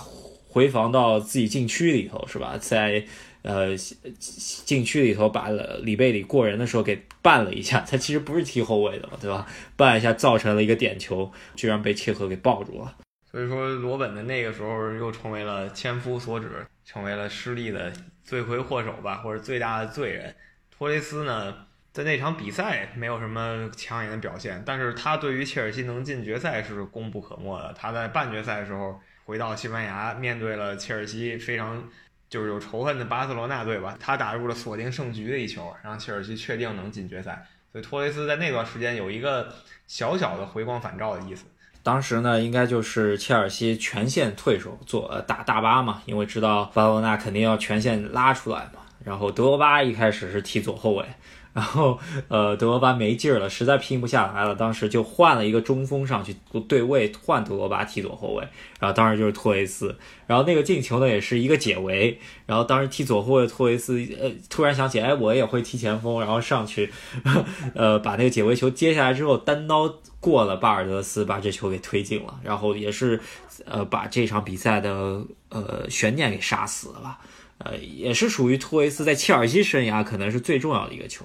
[0.49, 2.57] 回防到自己禁区里头，是吧？
[2.59, 3.05] 在
[3.43, 3.77] 呃
[4.19, 5.49] 禁区里头把
[5.83, 9.47] 里贝里过人的时候给绊了一下，他其实不是踢后卫的嘛，对吧？
[9.77, 12.95] 绊一下造成了一个点球，居然被切赫给抱住了。
[13.31, 20.35] 所以说，罗本的那个时候又成为了千夫所指，成为了失利的罪魁祸首吧，或者最大的罪人。
[20.71, 21.53] 托雷斯呢？
[21.95, 27.73] 在那场比赛没有什么抢眼的表现，但是他对于切尔西能进决赛是功不可没的。
[27.73, 31.81] 他在半决赛的时候回到西班牙，面对了切尔西非常
[32.29, 37.47] 就是有仇恨的巴塞罗那队吧，他打入了锁定胜局的一球，让切尔西确定能进决赛。
[37.71, 39.55] 所以托雷斯在那段时间有一个
[39.87, 41.45] 小小的回光返照的意思。
[41.85, 48.81] 当时呢，应该就是切尔西全线退守做打大巴嘛，因为知道巴塞罗那肯定要全线拉出来嘛。
[49.05, 51.07] 然后德罗巴一开始是踢左后卫。
[51.55, 51.99] 然后
[52.29, 56.35] 呃德罗巴没劲儿了，实在拼不下来了，当时就换了一个中锋上去
[56.69, 58.47] 对位，换德罗巴踢左后卫，
[58.81, 59.97] 然后当时就是托雷斯，
[60.27, 66.93] 然后那个进球呢也是一个解围，然后当时踢左后卫托雷斯呃突然想起哎我也会踢前锋，然后上去
[67.75, 69.89] 呃把那个解围球接下来之后单刀
[70.19, 73.21] 过了巴尔德斯，把这球给推进了，然后也是
[73.65, 77.21] 呃把这场比赛的呃悬念给杀死了吧。
[77.59, 81.25] 呃，也是属于托雷斯在切尔西生涯可能是最重要的一个球。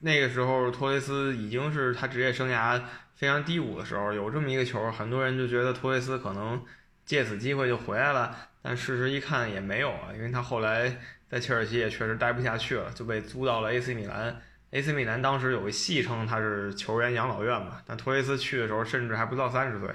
[0.00, 2.80] 那个时候，托雷斯已经是他职业生涯
[3.14, 6.62] 非常低谷的时候，有这么一个球，很多人就觉得托雷斯可能
[7.04, 8.36] 借此机会就回来了。
[8.62, 14.40] 但事实一看也没有啊，因为他后来在切尔西也确实待不下去了，就被租到了 AC 米兰。
[14.70, 19.88] AC 米兰当时有个戏称他是球员养老院嘛，但托雷斯去的时候甚至还不到三十岁。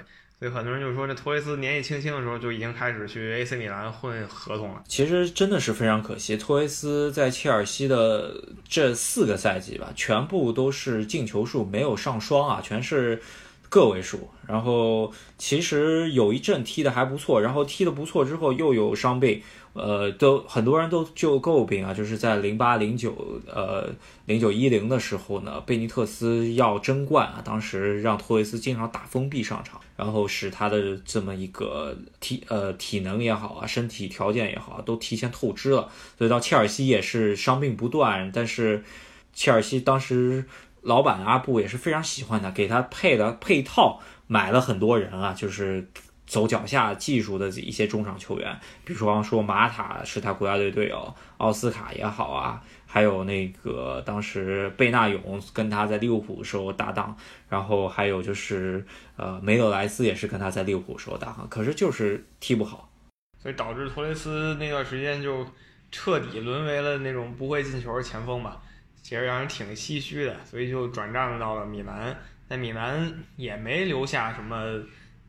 [0.44, 4.84] 所以很多人就说，这托雷斯年纪轻轻的时候就已经开始去 AC 米兰混合同了。
[4.86, 8.34] 其实真的是非常可惜，托雷斯在切尔西的
[8.68, 13.22] 这四个赛季吧，全部都是进球数没有上双啊，全是
[13.70, 14.28] 个位数。
[14.46, 19.40] 然后其实有一阵踢的还不错，然后踢的不错之后又有伤病。
[19.74, 23.90] 呃，都很多人都就诟病啊，就是在零八零九呃
[24.24, 38.84] 零九一零的时候呢，贝尼特斯要争冠啊，当时让托雷斯经常打封闭上场，然后使他的这么一个体呃体能也好啊，身体条件也好啊，都提前透支了，所以到切尔西也是伤病不断，但是
[39.32, 40.44] 切尔西当时
[40.82, 45.88] 老板阿布也是非常喜欢他，给他配的配套买了很多人啊，就是。
[46.26, 57.14] 走脚下技术的一些中场球员，比如说说马塔是他国家队队友，奥斯卡也好啊，还有那个当时贝纳永跟他在利物浦的时候搭档，
[57.48, 58.84] 然后还有就是
[59.16, 62.90] 呃梅德莱斯也是跟他在利物浦时候搭档，可是就是踢不好，
[63.38, 65.46] 所以导致托雷斯那段时间就
[65.92, 68.62] 彻底沦为了那种不会进球的前锋吧，
[69.02, 72.16] 其实让人挺唏嘘的，所以就转战到了米兰，
[72.48, 74.80] 在米兰也没留下什么。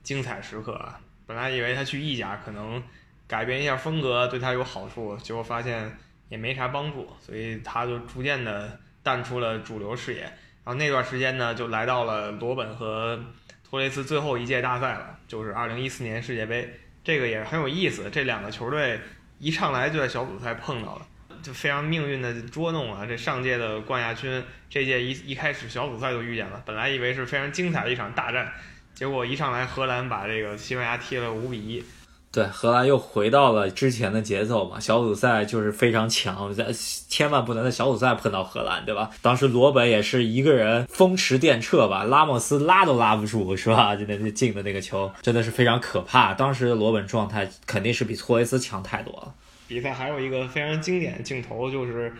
[0.06, 0.98] 精彩时刻啊！
[1.26, 2.82] 本来以为他去意甲可能
[3.28, 5.98] 改变一下风格对他有好处，结果发现
[6.30, 10.22] 也没啥帮助，所以他就逐渐的淡出了主流视野。
[10.22, 13.20] 然后那段时间呢，就来到了罗本和
[13.68, 16.72] 托雷斯最后一届大赛了，就是二零一四年世界杯。
[17.04, 19.00] 这个也很有意思，这两个球队
[19.40, 21.08] 一上来就在小组赛碰到了，
[21.42, 23.06] 就非常命运的捉弄啊！
[23.08, 28.54] 这上届的冠亚军，这届一一开始小组赛就遇见了，本来以为是非常精彩的一场大战。
[28.96, 31.84] 结果一上来，荷兰把这个西班牙踢了五比一。
[32.32, 34.80] 对，荷兰又回到了之前的节奏嘛。
[34.80, 36.68] 小组赛就是非常强，在
[37.08, 39.10] 千万不能在小组赛碰到荷兰，对吧？
[39.22, 43.96] 当时罗本也是一个人风驰电掣吧，拉莫斯拉都拉不住，是吧？
[43.98, 46.34] 就那进的那个球，真的是非常可怕。
[46.34, 49.34] 当时的罗本状态肯定是比托雷斯强太多了。
[49.68, 52.14] 比赛还有一个非常经典的镜头，就是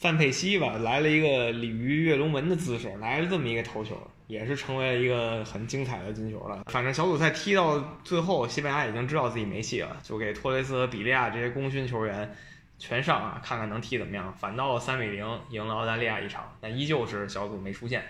[0.00, 3.96] 范佩西吧，来了一个鲤鱼跃龙门的姿势，来了这么一个头球。
[4.26, 6.64] 也是成为了一个很精彩的进球了。
[6.66, 12.34] 反正小组赛踢到最后，西班牙已经知道自己没戏了，就给托雷斯和比利亚这些功勋球员
[12.78, 14.32] 全上啊，看看能踢怎么样。
[14.38, 18.04] 反倒三比零赢了澳大利亚一场，但依旧是小组没出线。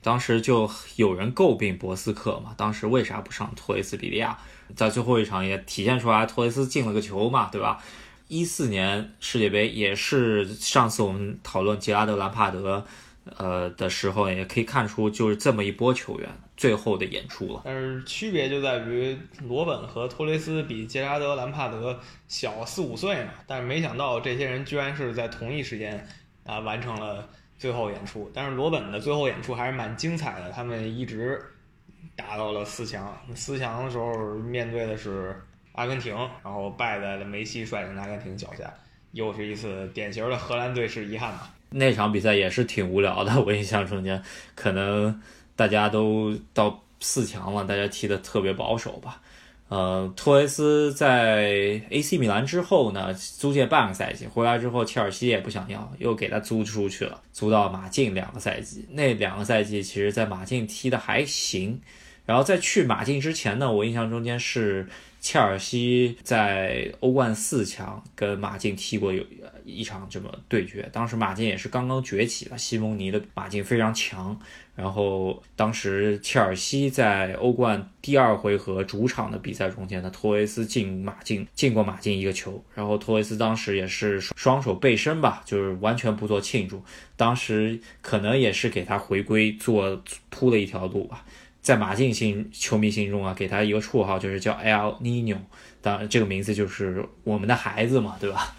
[0.00, 4.38] 当时就有人诟病博斯克嘛，当时为啥不上托雷斯、比利亚？
[4.76, 7.82] 在最后一场也体现出来，托雷斯进了个球嘛，对吧？
[8.28, 12.86] 一四年世界杯也是上次我们讨论杰拉德·兰帕德。
[13.36, 17.62] 呃的时候也可以看出，就是这么一波球员最后的演出了。
[17.64, 23.32] 但是区别就在于罗本和托雷斯比杰拉德·兰帕德小四五岁嘛。
[23.46, 26.06] 但是没想到这些人居然是在同一时间
[26.44, 28.30] 啊完成了最后演出。
[28.32, 31.40] 但是罗本的最后演出还是蛮精彩的，他们一直
[32.16, 33.16] 打到了四强。
[33.34, 35.40] 四强的时候面对的是
[35.72, 38.72] 阿根廷，然后败在了梅西率领的阿根廷脚下，
[39.12, 41.54] 又是一次典型的荷兰队是遗憾吧。
[41.70, 44.22] 那场比赛也是挺无聊的， 我印象中间
[44.54, 45.20] 可能
[45.54, 49.20] 大家都到四强了，大家踢得特别保守吧。
[49.68, 58.86] 呃，托雷斯在 AC 米兰之后呢，租借半个赛季，回来之后切尔西也不想要，又给他租出去了，租到马竞两个赛季。
[58.92, 61.80] 那两个赛季其实，在马竞踢的还行。
[62.24, 64.86] 然后在去马竞之前呢，我印象中间是。
[65.20, 69.20] 切尔西在欧冠四强跟马竞踢过有
[69.68, 74.38] 一场这么对决，当时马竞也是刚刚崛起了，西蒙尼的马竞非常强。
[74.74, 86.80] 然后当时切尔西在欧冠第二回合主场的比赛中间呢，托雷斯进马竞进过马竞一个球，然后托雷斯当时也是双手背身吧，就是完全不做庆祝，
[87.16, 90.00] 当时可能也是给他回归做
[90.30, 91.24] 铺了一条路吧。
[91.60, 95.38] 在马竞心球迷心中啊，给他一个绰号，就是叫 El Nino，
[95.82, 98.54] 当然这个名字就是我们的孩子嘛，对吧？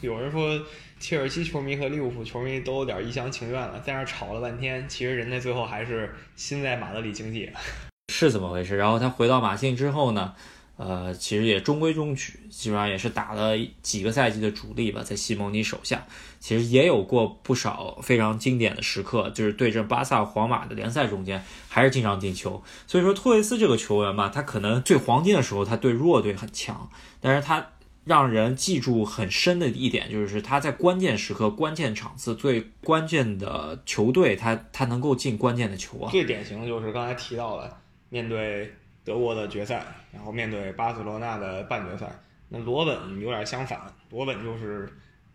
[0.00, 0.60] 有人说
[1.00, 7.50] 切尔西球迷和利物浦球迷都有点一厢情愿了，在那吵了半天，其实人家最后还是心在马德里竞技，
[8.12, 8.76] 是怎么回事？
[8.76, 10.34] 然后他回到马竞之后呢？
[10.78, 16.06] 呃，其实也中规中矩，基本上也是打了几个赛季的主力吧，在西蒙尼手下，
[16.38, 22.62] 其实也有过不少非常经典的时刻，就是对阵巴萨、皇马的联赛中间，还是经常进球。
[22.86, 26.90] 所以说，托雷斯这个球员吧，他可能最黄金的时候，他对弱队很强，
[27.22, 27.66] 但是他
[28.06, 36.10] 让人记住很深的一点，就是他在关键时刻、关键场次、最关键的球队，他他能够进关键的球啊。
[36.10, 37.76] 最典型的就是刚才提到的，
[38.08, 38.72] 面对。
[39.06, 42.10] 德国的决赛，然后面对巴塞罗那的半决赛，
[42.48, 43.80] 那罗本有点相反，
[44.10, 44.92] 罗本就是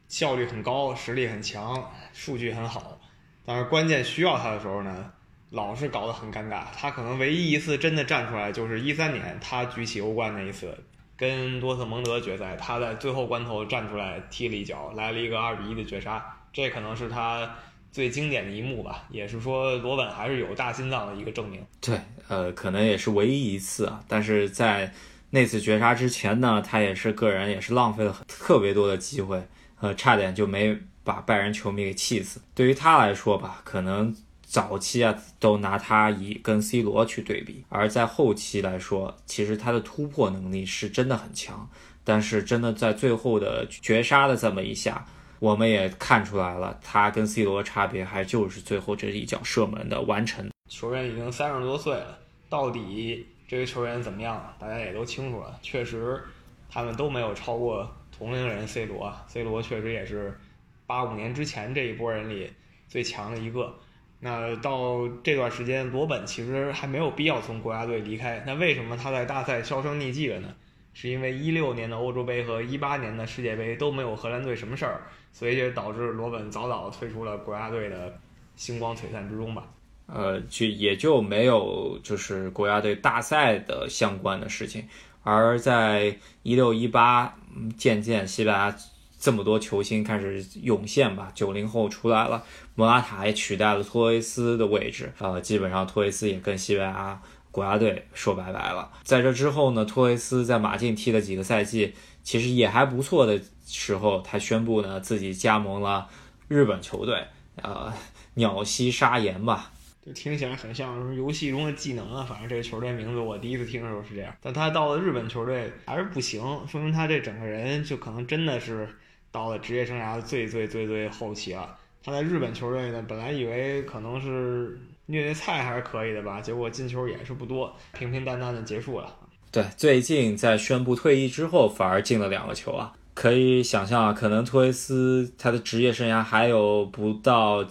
[0.10, 3.00] 效率很高，实力很强，数据很好，
[3.46, 5.10] 但是关键需要他的时候呢，
[5.52, 6.66] 老是搞得很尴尬。
[6.76, 10.78] 他可能唯一一次真的站出来，就是一三年他举起欧冠那一次，
[11.22, 17.48] 跟多特蒙德决赛，他在最后关头站出来踢了一脚，来了一个二比一的绝杀，这可能是他。
[17.92, 21.62] 最经典的一幕吧，也是说罗本还是有大心脏的一个证明。
[21.82, 22.00] 对，
[22.30, 24.02] 呃，可能也是唯一一次啊。
[24.08, 24.94] 但是在
[25.32, 29.46] 那次绝杀之前呢，他也是个人也是浪费了特别多的机会，
[29.82, 32.40] 呃，差点就没把拜仁球迷给气死。
[32.56, 34.16] 对于他来说吧，可能
[34.52, 41.70] 早期啊都拿他以跟 C 罗去对比，而在后期来说，其实他的突破能力是真的很强。
[42.04, 45.06] 但是真的在最后的绝杀的这么一下。
[45.40, 50.50] 我们也看出来了，他跟 C 罗差别还就是最后这一脚射门的完成。
[50.68, 54.54] 球员已经三十多岁了，到底这个球员怎么样？
[54.60, 55.58] 大家也都清楚了。
[55.62, 56.22] 确实，
[56.70, 59.16] 他们都没有超过同龄人 C 罗。
[59.30, 60.38] C 罗确实也是
[60.86, 62.52] 八五年之前这一波人里
[62.90, 63.74] 最强的一个。
[64.22, 68.42] 那到这段时间，罗本其实还没有必要从国家队离开。
[68.48, 70.48] 那为什么他在大赛销声匿迹了呢？
[70.94, 75.02] 是因为一六年的欧洲杯和一八年的世界杯都没有荷兰队什么事儿，
[75.32, 78.14] 所以就导致罗本早早退出了国家队的
[78.56, 79.64] 星光璀璨之中吧。
[80.08, 84.86] 呃，就也就没有就是国家队大赛的相关的事情。
[85.24, 86.14] 而在
[86.44, 87.34] 一六一八，
[87.78, 88.76] 渐渐西班牙
[89.22, 92.44] 这么多球星开始涌现吧，九零后出来了，
[92.76, 97.22] 莫拉塔也取代了托雷斯的位置，呃，基本上托雷斯也跟西班牙。
[97.52, 98.90] 国家队说拜拜了。
[99.04, 101.94] 在这之后呢，托雷斯在马竞踢了几个赛季，
[102.24, 106.08] 其实也还不错的时候，他宣布呢自己加盟了
[106.48, 107.22] 日本球队，
[107.62, 107.94] 呃，
[108.36, 109.70] 鸟西沙岩吧。
[110.06, 112.24] 就听起来很像游戏中的技能啊。
[112.24, 114.34] 反正这个球队名字我第一次听的时候是这样。
[114.42, 118.88] 但他到了日本球队还是不行，说明他这整个人就可能真的是
[119.32, 121.78] 到了职业生涯最最最最后期了。
[122.04, 124.80] 他在日本球队呢，本来以为可能是。
[125.08, 129.14] 虐虐菜还是可以的吧，结果进球也是不多，平平淡淡的结束了。
[129.52, 137.62] 对，最近在宣布退役之后，反而进了两个球啊，可以想象啊，可能托雷斯他的职业生涯还有不到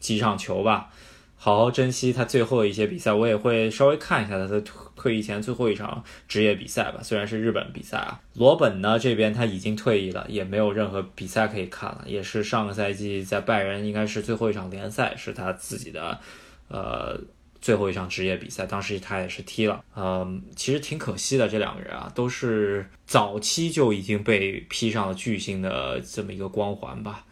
[0.00, 0.90] 几场球吧，
[1.36, 3.12] 好好珍惜他最后一些比赛。
[3.12, 4.60] 我也会稍微看一下他的
[5.06, 8.20] 退役前最后一场职业比赛吧，虽然是日本比赛啊。
[8.34, 16.18] 罗本呢这边他已经退役了，也没有任何比赛可以看了，也是上个赛季在拜仁应该是最后一场联赛是他自己的。
[16.66, 17.16] 呃，
[17.60, 19.84] 最后一场职业比赛，当时他也是踢了。
[19.94, 27.24] 嗯，其实挺可惜的，这两个人啊，都是早期就已经被披上了巨星的这么一个光环吧。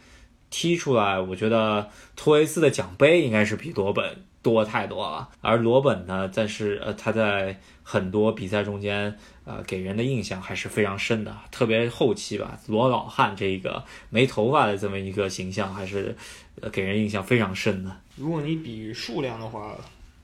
[0.57, 5.29] 踢出来，我觉得托雷斯的奖杯应该是比罗本多太多了。
[5.41, 11.37] 而罗本呢，但是呃，他在很多比赛中间，呃，给人的印象还是非常深的。
[11.51, 16.17] 特别后期吧，罗老汉这个没头发的这么一个形象，还是
[16.61, 17.91] 呃给人印象非常深的。
[18.15, 19.77] 如果你比数量的话，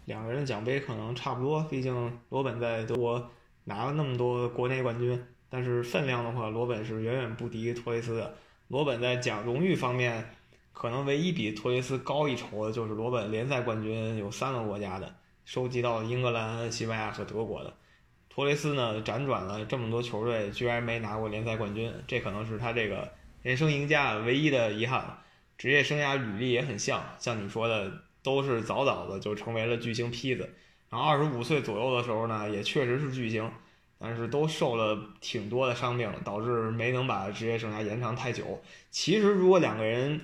[0.04, 1.60] 两个人的奖杯可能差不多。
[1.68, 3.28] 毕竟罗本在德国
[3.64, 8.32] 拿了那么多国内冠军，但是分量的话，罗本是远远不敌托雷斯的。
[8.70, 10.30] 罗本在奖荣誉方面，
[10.72, 15.12] 可能唯一比托雷斯高一筹的就是罗本联赛冠军有三个国家的，
[15.44, 17.74] 收集到英格兰、西班牙和德国的。
[18.28, 23.10] 托雷斯呢，辗转了这么多球队，居然没拿过联赛冠军，这可能是他这个
[23.42, 25.18] 人生赢家唯一的遗憾。
[25.58, 27.92] 职业生涯履历也很像，像你说的，
[28.22, 30.48] 都是早早的就成为了巨星坯子。
[30.88, 33.50] 然后二十五岁左右的时候呢，也确实是巨星，
[34.00, 38.60] 但是都受了挺多的伤病，导致没能把职业生涯延长太久。
[38.90, 40.18] 其实如果两个人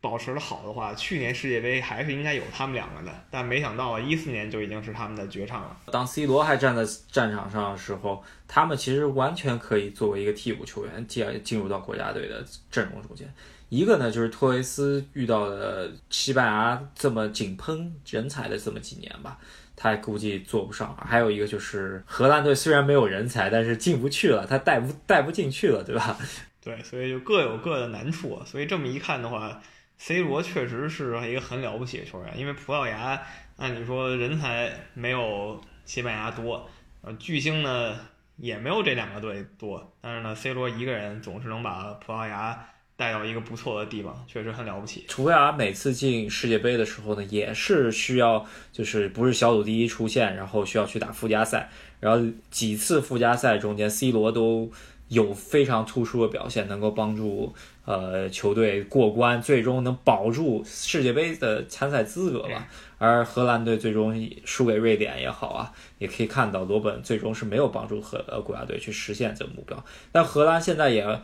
[0.00, 3.12] 保持的好的话，去年世界杯还是应该有他们两个的。
[3.28, 5.76] 但没想到啊一四年就已经是他们的绝唱了。
[5.90, 13.28] 当 C 罗还站在战场上的时候，他们其实完全可以作为一个替补球员进进入到国家队的阵容中间。
[13.68, 19.36] 一个呢，就是托雷斯遇到了西班牙这么井喷人才的这么几年吧，
[19.76, 20.96] 他估计做不上。
[20.96, 26.16] 还有一个就是荷兰队虽然没有人才，但是进不去了，他带不带不进去了，对吧？
[26.64, 28.42] 对，所以就各有各的难处。
[28.44, 29.60] 所以这么一看的话
[29.98, 32.36] ，C 罗确实是一个很了不起的球员。
[32.36, 33.22] 因为葡萄牙
[33.56, 36.68] 按理说人才没有西班牙多，
[37.02, 37.96] 呃，巨星呢
[38.36, 42.66] 也没有这两个队多，但是呢，C 罗一个人总是能把葡萄牙。
[42.96, 45.04] 带到一个不错的地方，确实很了不起。
[45.08, 51.68] 葡萄牙每次进世界杯的时候呢，也是需要，就是不是小组第一出线，然后需要去打附加赛，
[52.00, 54.70] 然后几次附加赛中间，C 罗都
[55.08, 62.66] 有非常突出的表现，能够帮助呃球队过关，最终能保住世界杯的参赛资格吧。
[62.96, 69.84] 而荷兰队最终输给瑞典也好啊，也可以看到罗本最终是没有帮助荷呃国家队去实现这个目标。
[70.10, 71.20] 但荷兰现在也。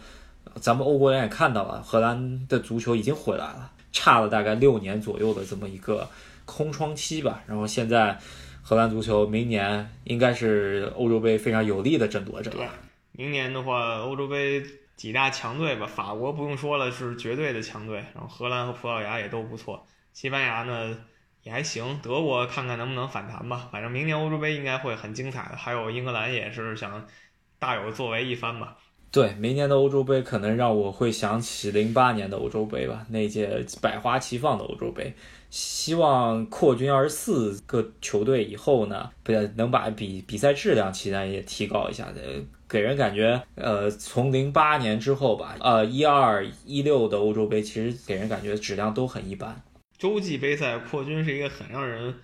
[0.60, 6.08] 咱们欧国人也看到了，荷兰的足球已经回来了，差了大概六年左右的这么一个
[6.44, 7.42] 空窗期吧。
[7.46, 8.18] 然后现在，
[8.62, 12.50] 荷兰足球明年应该是欧洲杯非常有力的争夺者。
[12.50, 12.68] 对，
[13.12, 14.62] 明年的话，欧洲杯
[14.96, 17.96] 几大强队吧，法国不用说了，是绝对的强队。
[18.14, 20.96] 然后荷兰和葡萄牙也都不错，西班牙呢
[21.42, 23.68] 也还行，德国看看能不能反弹吧。
[23.72, 25.56] 反正明年欧洲杯应该会很精彩的。
[25.56, 27.06] 还有英格兰也是想
[27.58, 28.76] 大有作为一番吧。
[29.12, 35.12] 对，明年的欧洲杯可能让我会想起零八年的欧洲杯吧，那届百花齐放的欧洲杯。
[35.50, 42.06] 希望扩军二十四个球队以后呢，不能把比比赛质量期待也提高一下。
[42.12, 42.22] 的，
[42.66, 49.62] 给人感觉，呃，从零八年之后吧，呃，一二一六的欧洲杯其实给人感觉质量都很一般。
[49.98, 52.14] 洲际杯赛扩军是一个很让人。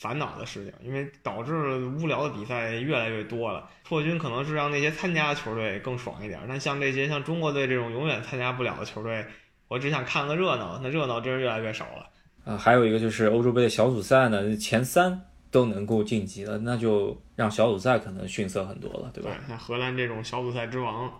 [0.00, 3.68] 烦恼的事情，因为导致无聊的比赛越来越多了。
[3.84, 9.22] 破军可能是让那些参加的球队更爽一点，但像这些像中国队这种永远参加不了的球队，
[9.68, 12.08] 我只想看个热闹，那热闹真是越来越少了。
[12.46, 15.20] 啊，还有一个就是欧洲杯的小组赛呢，前三
[15.50, 19.30] 都能够晋级了，那就让小组赛可能逊色很多了，对吧？
[19.46, 21.12] 像荷兰这种小组赛之王，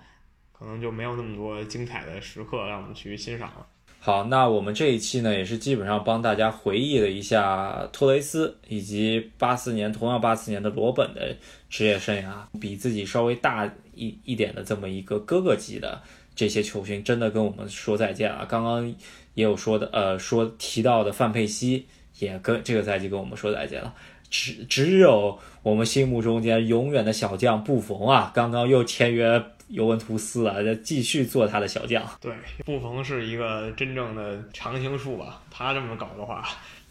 [0.52, 3.66] 可能就没有那么多精彩的时刻让我们去欣赏了。
[4.02, 11.36] 好，那我们这一期呢，也是基本上帮大家回忆了一下托雷斯以及八四年同样八四年的罗本的
[11.68, 16.00] 职业生涯，比自己稍微大一一点的这么一个哥哥级的
[16.34, 18.46] 这些球星，真的跟我们说再见了。
[18.46, 18.88] 刚刚
[19.34, 21.84] 也有说的，呃，说提到的范佩西
[22.20, 23.94] 也跟这个赛季跟我们说再见了，
[24.30, 29.44] 只只有我们心目中间永远的小将布冯啊，刚刚又签约。
[29.70, 32.02] 尤文图斯啊，再继续做他的小将。
[32.20, 32.32] 对，
[32.64, 35.40] 布冯是一个真正的常青树吧？
[35.50, 36.44] 他这么搞的话，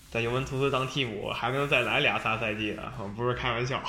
[0.09, 2.82] 在尤文图斯当替补还能再来俩仨赛季的，
[3.15, 3.82] 不是开玩笑。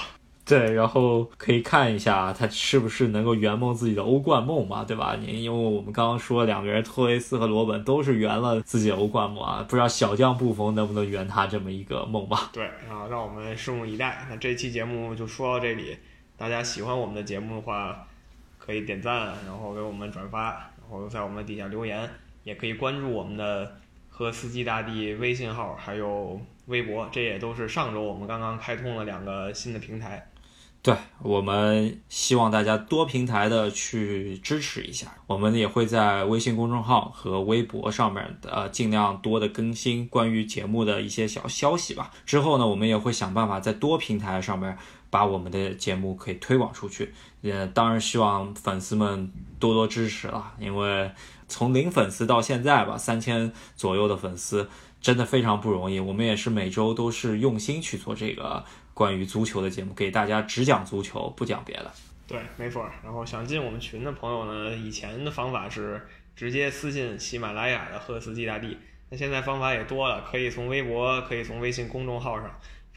[0.44, 5.16] 对，然后可以看一下他是不是能够圆梦自己的欧冠梦嘛，对吧？
[5.20, 12.50] 你因为我们刚刚说两个人，托雷斯和罗本都是圆了自己的欧冠梦啊，不知道小将布冯能不能圆他这么一个梦吧？
[12.52, 14.26] 对啊，让我们拭目以待。
[14.28, 15.96] 那这期节目就说到这里，
[16.36, 18.08] 大家喜欢我们的节目的话。
[18.62, 22.08] 可以点赞，然后给我们转发，然后在我们底下留言，
[22.44, 23.76] 也可以关注我们的
[24.08, 30.24] 和司机大帝微信号，还有微博，这也都是上周我们刚刚开通了两个新的平台。
[30.82, 42.10] 对我们希望大家多平台的去支持一下，我们也会在微信公众号和微博上面呃尽量多的更新关于节目的一些小消息吧。
[42.24, 44.78] 之后呢，我们也会想办法在多平台上面。
[45.10, 51.10] 把我们的节目可以推广出去，也当然希望粉丝们多多支持了，因为
[51.48, 55.98] 从零粉丝到现在吧，三千左右的粉丝真的非常不容易。
[55.98, 61.90] 我们也是每周都是用心去做这个关于足球的节目，给大家只讲足球，不讲别的。
[62.28, 62.88] 对，没错。
[63.02, 66.00] 然后想进我们群的朋友呢，以前的方法是
[66.36, 68.76] 直接私信喜马拉雅的赫斯基大帝，
[69.08, 72.48] 那现在方法也多了，可以从微博，可以从微信公众号上。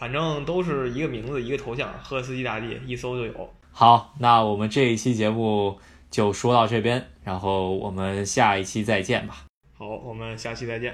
[0.03, 3.49] 反正都是一个名字一个头像，赫斯基大帝一搜就有。
[3.71, 5.79] 好，那我们这一期节目
[6.11, 9.45] 就说到这边，然后我们下一期再见吧。
[9.71, 10.93] 好，我们下期再见。